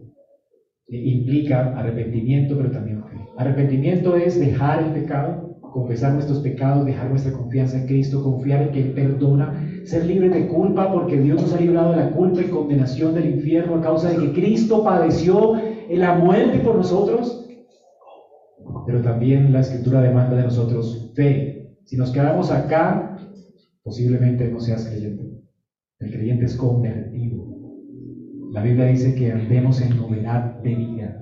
[0.88, 3.18] eh, implica arrepentimiento, pero también fe.
[3.38, 8.72] Arrepentimiento es dejar el pecado, confesar nuestros pecados, dejar nuestra confianza en Cristo, confiar en
[8.72, 12.40] que Él perdona, ser libre de culpa porque Dios nos ha librado de la culpa
[12.40, 15.56] y condenación del infierno a causa de que Cristo padeció
[15.90, 17.45] la muerte por nosotros.
[18.86, 21.78] Pero también la escritura demanda de nosotros fe.
[21.86, 23.18] Si nos quedamos acá,
[23.84, 25.42] posiblemente no seas creyente.
[26.00, 27.46] El creyente es convertido.
[28.52, 31.22] La Biblia dice que andemos en novedad de vida.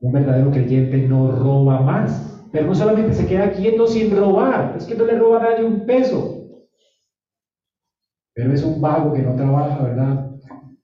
[0.00, 4.84] Un verdadero creyente no roba más, pero no solamente se queda quieto sin robar, es
[4.84, 6.36] que no le roba a nadie un peso.
[8.34, 10.30] Pero es un vago que no trabaja, ¿verdad?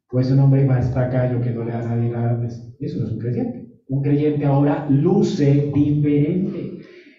[0.08, 2.38] Pues un hombre más tacaño que no le da a nadie nada.
[2.38, 3.61] Pues, eso no es un creyente.
[3.92, 6.78] Un creyente ahora luce diferente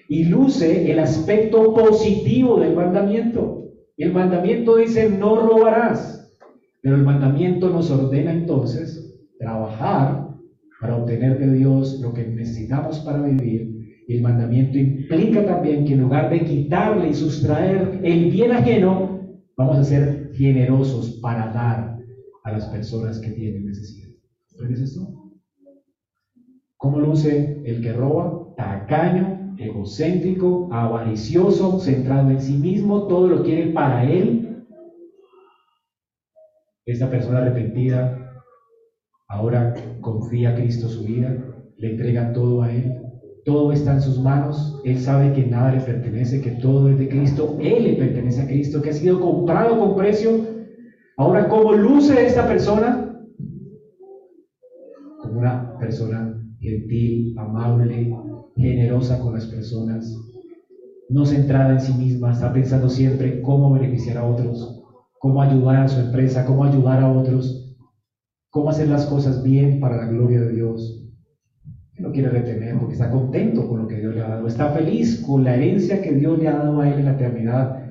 [0.10, 3.70] y luce el aspecto positivo del mandamiento.
[3.96, 6.36] El mandamiento dice no robarás.
[6.82, 10.30] Pero el mandamiento nos ordena entonces trabajar
[10.82, 14.02] para obtener de Dios lo que necesitamos para vivir.
[14.08, 19.38] Y el mandamiento implica también que en lugar de quitarle y sustraer el bien ajeno,
[19.56, 22.00] vamos a ser generosos para dar
[22.44, 24.10] a las personas que tienen necesidad.
[24.60, 25.23] ¿Ves esto?
[26.84, 28.54] ¿Cómo luce el que roba?
[28.58, 34.44] Tacaño, egocéntrico, avaricioso, centrado en sí mismo, todo lo quiere para él
[36.86, 38.20] esta persona arrepentida
[39.30, 41.34] ahora confía a Cristo su vida,
[41.78, 43.02] le entrega todo a Él,
[43.46, 47.08] todo está en sus manos, Él sabe que nada le pertenece, que todo es de
[47.08, 50.46] Cristo, Él le pertenece a Cristo, que ha sido comprado con precio.
[51.16, 53.18] Ahora, ¿cómo luce esta persona?
[55.22, 58.16] Como una persona gentil, amable,
[58.56, 60.18] generosa con las personas,
[61.10, 64.82] no centrada en sí misma, está pensando siempre cómo beneficiar a otros,
[65.20, 67.76] cómo ayudar a su empresa, cómo ayudar a otros,
[68.50, 71.02] cómo hacer las cosas bien para la gloria de Dios.
[72.00, 75.22] No quiere retener porque está contento con lo que Dios le ha dado, está feliz
[75.28, 77.84] con la herencia que Dios le ha dado a él en la eternidad.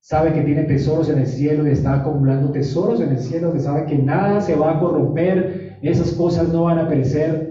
[0.00, 3.60] Sabe que tiene tesoros en el cielo y está acumulando tesoros en el cielo, que
[3.60, 7.49] sabe que nada se va a corromper, esas cosas no van a perecer.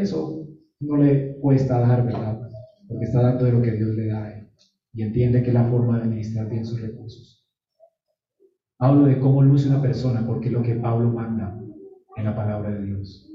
[0.00, 0.46] Eso
[0.80, 2.40] no le cuesta dar, ¿verdad?
[2.88, 4.34] Porque está dando de lo que Dios le da.
[4.94, 7.46] Y entiende que es la forma de administrar bien sus recursos.
[8.78, 11.60] Hablo de cómo luce una persona, porque es lo que Pablo manda
[12.16, 13.28] en la palabra de Dios.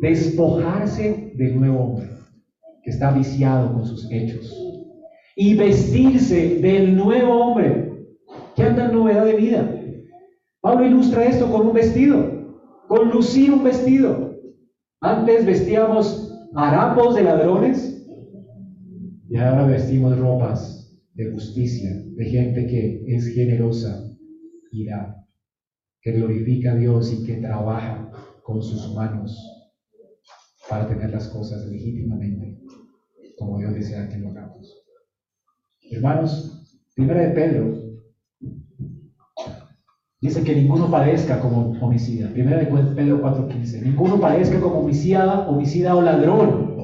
[0.00, 2.08] Despojarse del nuevo hombre,
[2.82, 4.52] que está viciado con sus hechos,
[5.36, 8.08] y vestirse del nuevo hombre,
[8.56, 9.74] que anda novedad de vida.
[10.60, 12.56] Pablo ilustra esto con un vestido,
[12.88, 14.27] con lucir un vestido.
[15.00, 18.04] Antes vestíamos harapos de ladrones
[19.28, 24.04] y ahora vestimos ropas de justicia, de gente que es generosa,
[26.02, 28.10] que glorifica a Dios y que trabaja
[28.42, 29.38] con sus manos
[30.68, 32.58] para tener las cosas legítimamente,
[33.38, 34.84] como Dios desea que lo hagamos.
[35.92, 36.64] Hermanos,
[36.96, 37.87] primera de Pedro
[40.20, 42.30] dice que ninguno padezca como homicida.
[42.30, 46.76] Primera de Pedro 4:15, ninguno padezca como homicida, homicida o ladrón,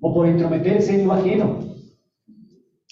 [0.00, 1.58] o por entrometerse en lo ajeno.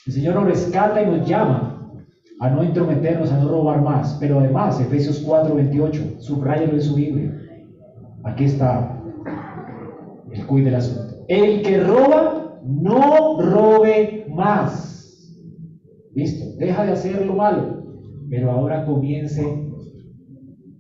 [0.07, 1.93] El Señor nos rescata y nos llama
[2.41, 4.17] a no entrometernos, a no robar más.
[4.21, 7.35] Pero además, Efesios 4, 28, subrayalo en su Biblia.
[8.25, 9.03] Aquí está
[10.33, 11.25] el cuid del asunto.
[11.29, 14.87] El que roba, no robe más.
[16.15, 17.78] Listo, deja de hacer lo malo,
[18.31, 19.69] pero ahora comience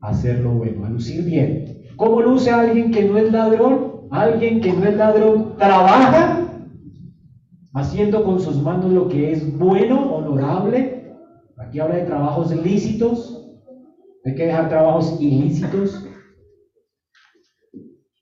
[0.00, 1.82] a hacer lo bueno, a lucir bien.
[1.96, 4.08] ¿Cómo luce alguien que no es ladrón?
[4.10, 6.48] Alguien que no es ladrón trabaja
[7.74, 11.14] haciendo con sus manos lo que es bueno, honorable.
[11.56, 13.34] Aquí habla de trabajos lícitos.
[14.24, 16.04] Hay que dejar trabajos ilícitos.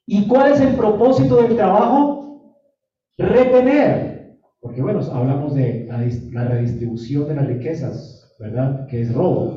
[0.07, 2.55] ¿Y cuál es el propósito del trabajo?
[3.19, 4.37] Retener.
[4.61, 5.87] Porque bueno, hablamos de
[6.33, 8.87] la, redistribución de las riquezas, ¿verdad?
[8.87, 9.55] Que es robo.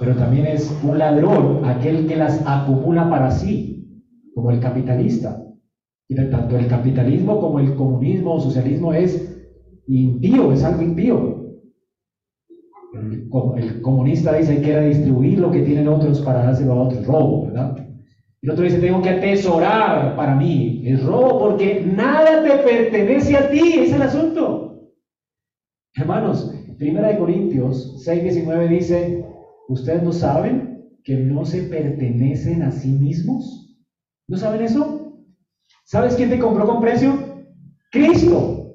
[0.00, 4.02] Pero también es un ladrón aquel que las acumula para sí,
[4.34, 5.42] como el capitalista.
[6.08, 9.36] Y tanto el capitalismo como el comunismo o socialismo es
[9.86, 11.44] impío, es algo impío.
[12.94, 17.46] El, el comunista dice que redistribuir lo que tienen otros para dárselo a otros, robo,
[17.46, 17.76] ¿verdad?
[18.40, 20.82] El otro dice, tengo que atesorar para mí.
[20.86, 24.92] Es robo porque nada te pertenece a ti, es el asunto.
[25.94, 29.26] Hermanos, Primera de Corintios 6, 19 dice,
[29.68, 33.76] ¿ustedes no saben que no se pertenecen a sí mismos?
[34.28, 35.18] ¿No saben eso?
[35.84, 37.18] ¿Sabes quién te compró con precio?
[37.90, 38.74] Cristo.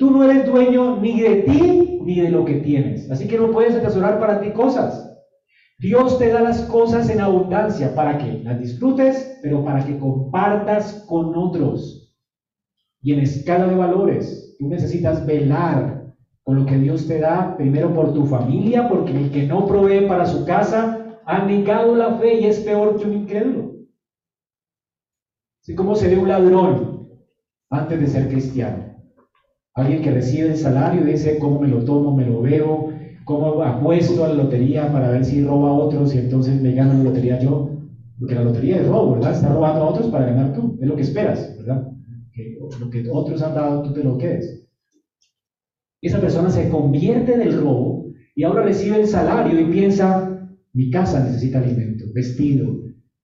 [0.00, 3.08] Tú no eres dueño ni de ti ni de lo que tienes.
[3.08, 5.16] Así que no puedes atesorar para ti cosas.
[5.78, 11.04] Dios te da las cosas en abundancia para que las disfrutes, pero para que compartas
[11.06, 12.12] con otros.
[13.00, 15.97] Y en escala de valores, tú necesitas velar
[16.48, 20.08] con lo que Dios te da, primero por tu familia, porque el que no provee
[20.08, 23.72] para su casa ha negado la fe y es peor que un incrédulo.
[25.60, 27.06] Así como se ve un ladrón
[27.68, 28.82] antes de ser cristiano.
[29.74, 32.14] Alguien que recibe el salario y dice, ¿cómo me lo tomo?
[32.14, 32.94] ¿Me lo veo?
[33.26, 36.94] cómo apuesto a la lotería para ver si roba a otros y entonces me gano
[36.94, 37.68] la lotería yo.
[38.18, 39.32] Porque la lotería es robo, ¿verdad?
[39.32, 40.74] Está robando a otros para ganar tú.
[40.80, 41.84] Es lo que esperas, ¿verdad?
[42.32, 44.57] Que lo que otros han dado, tú te lo quedes.
[46.00, 50.90] Esa persona se convierte en el robo y ahora recibe el salario y piensa, mi
[50.90, 52.72] casa necesita alimento, vestido.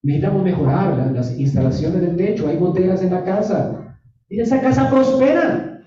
[0.03, 3.99] Necesitamos mejorar las instalaciones del techo, hay goteras en la casa.
[4.29, 5.81] Y esa casa prospera.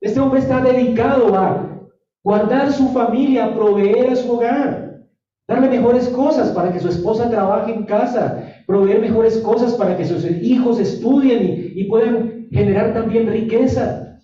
[0.00, 1.88] Este hombre está dedicado a
[2.22, 5.06] guardar su familia, proveer a su hogar,
[5.48, 10.04] darle mejores cosas para que su esposa trabaje en casa, proveer mejores cosas para que
[10.04, 14.18] sus hijos estudien y, puedan generar también riqueza.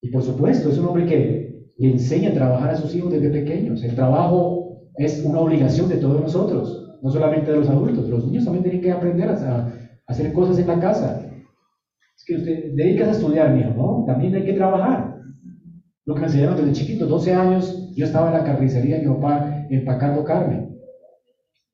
[0.11, 3.83] por supuesto, es un hombre que le enseña a trabajar a sus hijos desde pequeños.
[3.83, 8.09] El trabajo es una obligación de todos nosotros, no solamente de los adultos.
[8.09, 9.67] Los niños también tienen que aprender a,
[10.07, 11.31] hacer cosas en la casa
[12.21, 14.03] es que usted dedicas a estudiar, hijo, ¿no?
[14.05, 15.17] También hay que trabajar.
[16.05, 19.13] Lo que me enseñaron desde chiquito, 12 años, yo estaba en la carnicería de mi
[19.15, 20.67] papá empacando carne.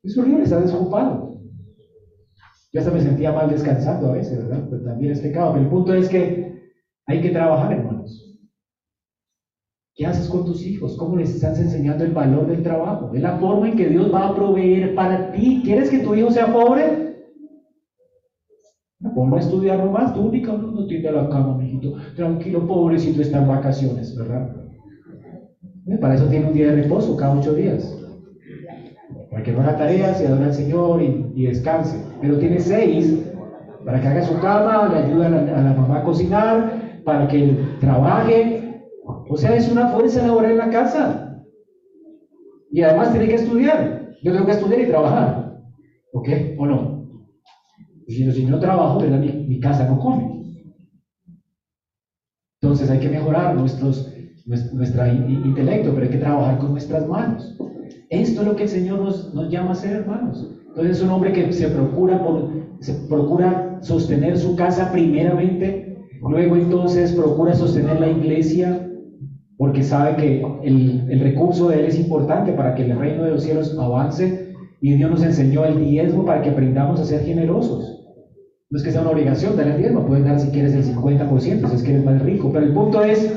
[0.03, 1.33] Es horrible estar desocupado.
[2.71, 4.67] Yo hasta me sentía mal descansando a veces, ¿verdad?
[4.69, 5.51] Pero también es pecado.
[5.51, 6.53] Pero el punto es que
[7.07, 7.73] hay que trabajar.
[9.97, 10.95] ¿Qué haces con tus hijos?
[10.95, 13.09] ¿Cómo les estás enseñando el valor del trabajo?
[13.15, 15.61] Es la forma en que Dios va a proveer para ti.
[15.63, 17.07] ¿Quieres que tu hijo sea pobre?
[19.15, 21.93] Ponlo a estudiar nomás, tú única no, tiende a la cama, mijito.
[22.15, 24.47] Tranquilo, pobrecito, está en vacaciones, ¿verdad?
[25.99, 27.97] Para eso tiene un día de reposo cada ocho días.
[29.31, 31.99] Para que no haga tareas y adore al Señor y, descanse.
[32.21, 33.19] Pero tiene seis
[33.83, 38.66] para que haga su cama, le ayude a la, mamá a cocinar, para que trabaje.
[39.29, 41.43] O sea, es una fuerza laboral en la casa.
[42.71, 44.11] Y además tiene que estudiar.
[44.21, 45.57] Yo tengo que estudiar y trabajar.
[46.13, 46.29] ¿Ok?
[46.57, 46.97] ¿O no?
[48.07, 50.41] si no trabajo, Mi, casa no come.
[52.61, 54.09] Entonces hay que mejorar nuestros,
[54.45, 57.55] nuestro intelecto, pero hay que trabajar con nuestras manos.
[58.09, 60.47] Esto es lo que el Señor nos, nos llama a hacer, hermanos.
[60.67, 62.49] Entonces es un hombre que se procura, por,
[62.79, 68.86] se procura sostener su casa primeramente, luego entonces procura sostener la iglesia,
[69.57, 73.31] porque sabe que el, el recurso de él es importante para que el reino de
[73.31, 77.97] los cielos avance, y Dios nos enseñó el diezmo para que aprendamos a ser generosos.
[78.69, 81.39] No es que sea una obligación dar el diezmo, puedes dar si quieres el 50%,
[81.39, 83.33] si es que eres más rico, pero el punto es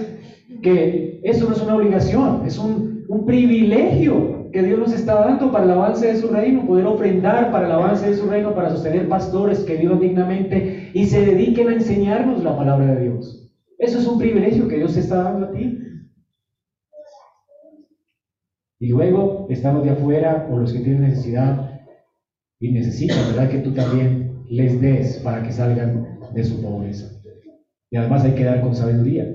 [0.62, 5.52] que eso no es una obligación, es un, un privilegio que Dios nos está dando
[5.52, 8.70] para el avance de su reino, poder ofrendar para el avance de su reino, para
[8.70, 13.48] sostener pastores que vivan dignamente y se dediquen a enseñarnos la palabra de Dios.
[13.78, 15.78] Eso es un privilegio que Dios te está dando a ti.
[18.80, 21.80] Y luego están los de afuera o los que tienen necesidad
[22.58, 23.50] y necesitan, ¿verdad?
[23.50, 27.06] Que tú también les des para que salgan de su pobreza.
[27.90, 29.28] Y además hay que dar con sabiduría.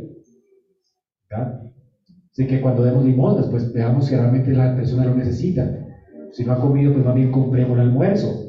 [2.31, 5.71] Así que cuando demos limosnas, pues veamos si realmente la persona lo necesita.
[6.31, 8.41] Si no ha comido, pues más bien compremos el almuerzo.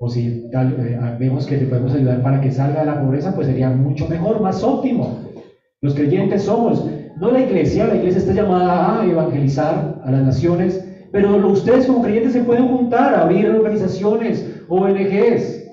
[0.00, 3.36] o si tal, eh, vemos que te podemos ayudar para que salga de la pobreza,
[3.36, 5.16] pues sería mucho mejor, más óptimo.
[5.80, 6.84] Los creyentes somos,
[7.22, 12.02] no la iglesia, la iglesia está llamada a evangelizar a las naciones, pero ustedes como
[12.02, 15.70] creyentes se pueden juntar, abrir organizaciones, ONGs.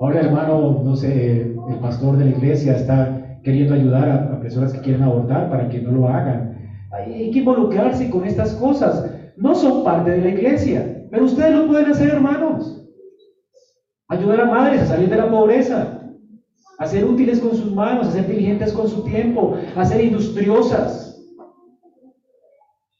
[0.00, 4.80] Ahora, hermano, no sé, el pastor de la iglesia está queriendo ayudar a, personas que
[4.80, 6.56] quieren abortar para que no lo hagan.
[6.90, 9.14] Hay, que involucrarse con estas cosas.
[9.36, 12.82] No son parte de la iglesia, pero ustedes lo pueden hacer, hermanos.
[14.08, 16.01] Ayudar a madres a salir de la pobreza,
[16.82, 21.16] a ser útiles con sus manos, a ser diligentes con su tiempo, a ser industriosas.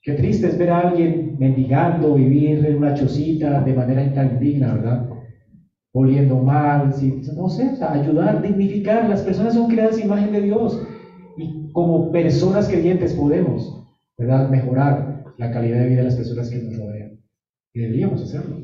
[0.02, 4.74] Qué triste es ver a alguien mendigando, vivir en una chocita de manera tan digna,
[4.74, 5.08] ¿verdad?
[5.92, 6.90] Oliendo mal,
[7.36, 9.08] no sé, ayudar, dignificar.
[9.08, 10.80] Las personas son creadas imagen de Dios
[11.36, 13.84] y como personas creyentes podemos,
[14.16, 14.48] ¿verdad?
[14.48, 17.18] Mejorar la calidad de vida de las personas que nos rodean.
[17.74, 18.58] Y deberíamos hacerlo.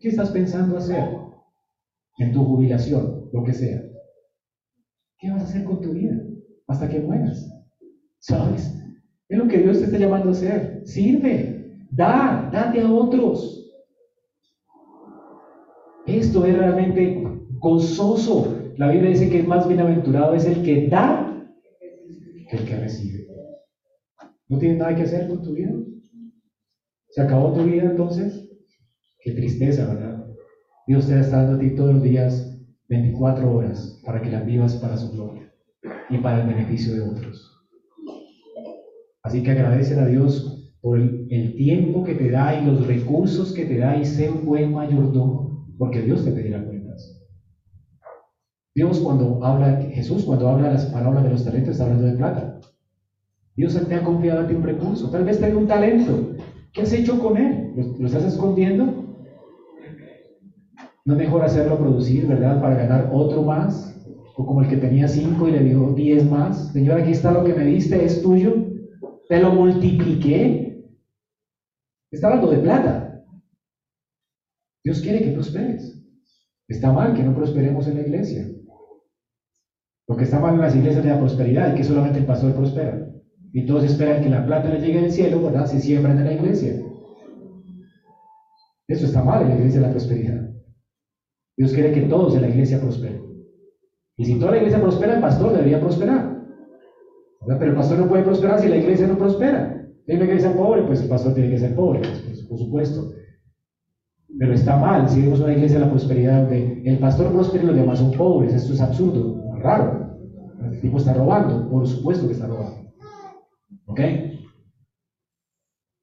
[0.00, 1.04] ¿Qué estás pensando hacer
[2.18, 3.82] en tu jubilación, lo que sea?
[5.18, 6.14] ¿Qué vas a hacer con tu vida
[6.68, 7.44] hasta que mueras?
[8.20, 8.72] ¿Sabes?
[9.28, 10.82] Es lo que Dios te está llamando a hacer.
[10.84, 13.72] Sirve, da, date a otros.
[16.06, 17.22] Esto es realmente
[17.58, 18.56] gozoso.
[18.76, 21.44] La Biblia dice que el más bienaventurado es el que da
[22.48, 23.26] que el que recibe.
[24.48, 25.72] ¿No tienes nada que hacer con tu vida?
[27.08, 28.48] ¿Se acabó tu vida entonces?
[29.18, 30.24] Qué tristeza, ¿verdad?
[30.86, 32.53] Dios te está dando a ti todos los días
[32.94, 35.50] 24 horas para que las vivas para su gloria
[36.10, 37.50] y para el beneficio de otros.
[39.22, 43.64] Así que agradecen a Dios por el, tiempo que te da y los recursos que
[43.64, 47.20] te da y sé un buen mayordomo, porque Dios te pedirá cuentas.
[48.74, 52.60] Dios cuando habla, Jesús cuando habla las palabras de los talentos está hablando de plata.
[53.56, 56.32] Dios te ha confiado a ti un recurso, tal vez te dio un talento.
[56.72, 57.72] ¿Qué has hecho con él?
[57.98, 59.13] ¿Lo, estás escondiendo?
[61.06, 63.94] ¿No es mejor hacerlo producir, verdad, para ganar otro más?
[64.36, 66.72] O como el que tenía cinco y le dio diez más.
[66.72, 68.74] Señor, aquí está lo que me diste, es tuyo
[69.28, 70.84] te lo multipliqué.
[72.10, 73.24] Está hablando de plata.
[74.84, 76.00] Dios quiere que prosperes.
[76.68, 78.48] Está mal que no prosperemos en la iglesia.
[80.06, 82.54] Lo que está mal en las iglesias es la prosperidad y que solamente el pastor
[82.54, 83.08] prospera.
[83.52, 85.66] Y todos esperan que la plata le llegue del cielo, ¿verdad?
[85.66, 86.80] Se siembran en la iglesia.
[88.86, 90.53] Eso está mal en la iglesia de la prosperidad.
[91.56, 93.22] Dios quiere que todos en la iglesia prosperen.
[94.16, 96.44] Y si toda la iglesia prospera, el pastor debería prosperar.
[97.46, 99.86] Pero el pastor no puede prosperar si la iglesia no prospera.
[100.08, 103.12] Hay una iglesia pobre, pues el pastor tiene que ser pobre, pues, por supuesto.
[104.38, 107.66] Pero está mal si vemos una iglesia de la prosperidad donde el pastor prospera y
[107.68, 108.54] los demás son pobres.
[108.54, 110.18] Esto es absurdo, raro.
[110.62, 112.92] El tipo está robando, por supuesto que está robando.
[113.86, 114.00] ¿Ok?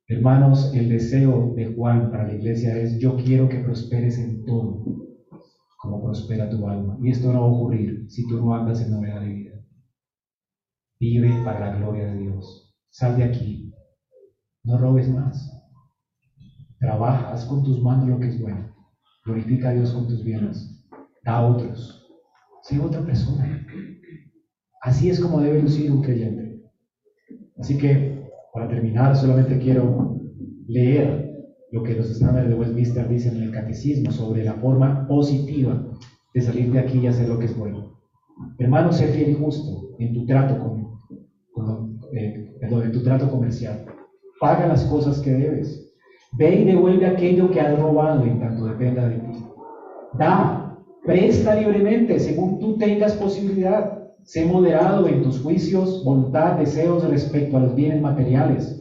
[0.07, 4.83] Hermanos, el deseo de Juan para la iglesia es, yo quiero que prosperes en todo,
[5.81, 6.95] como prospera tu alma.
[7.01, 9.51] Y esto no va a ocurrir si tú no andas en novedad de vida.
[10.99, 12.71] Vive para la gloria de Dios.
[12.91, 13.73] Sal de aquí.
[14.63, 15.51] No robes más.
[16.79, 18.75] Trabaja, haz con tus manos lo que es bueno.
[19.25, 20.85] Glorifica a Dios con tus bienes.
[21.23, 22.07] Da a otros.
[22.61, 23.65] Sé otra persona.
[24.83, 26.61] Así es como debe lucir un creyente.
[27.57, 30.19] Así que, para terminar, solamente quiero
[30.67, 31.30] leer
[31.71, 35.83] lo que los estándares de Westminster dicen en el catecismo sobre la forma positiva
[36.33, 37.97] de salir de aquí y hacer lo que es bueno.
[38.57, 40.91] Hermano, sé fiel y justo en tu trato con
[42.13, 43.85] eh, en tu trato comercial.
[44.39, 45.93] Paga las cosas que debes.
[46.33, 49.31] Ve y devuelve aquello que has robado en tanto dependa de ti.
[50.17, 53.97] Da, presta libremente según tú tengas posibilidad.
[54.23, 58.80] Sé moderado en tus juicios, voluntad, deseos respecto a los bienes materiales.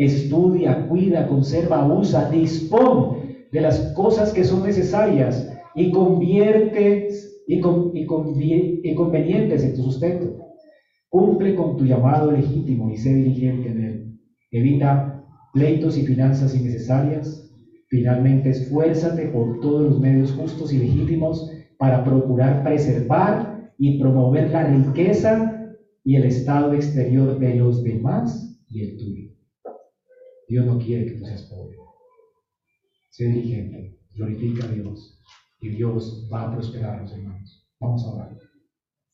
[0.00, 3.18] Estudia, cuida, conserva, usa, dispón
[3.52, 7.08] de las cosas que son necesarias y convierte
[7.46, 8.06] y, con, y,
[8.82, 10.38] y convenientes en tu sustento.
[11.10, 14.16] Cumple con tu llamado legítimo y sé diligente en él.
[14.50, 15.22] Evita
[15.52, 17.52] pleitos y finanzas innecesarias.
[17.90, 21.46] Finalmente, esfuérzate por todos los medios justos y legítimos
[21.76, 28.80] para procurar preservar y promover la riqueza y el estado exterior de los demás y
[28.80, 29.39] el tuyo.
[30.50, 31.76] Dios no quiere que tú seas pobre.
[33.10, 35.22] Sé diligente, glorifica a Dios
[35.60, 37.70] y Dios va a prosperar los hermanos.
[37.78, 38.49] Vamos a orar.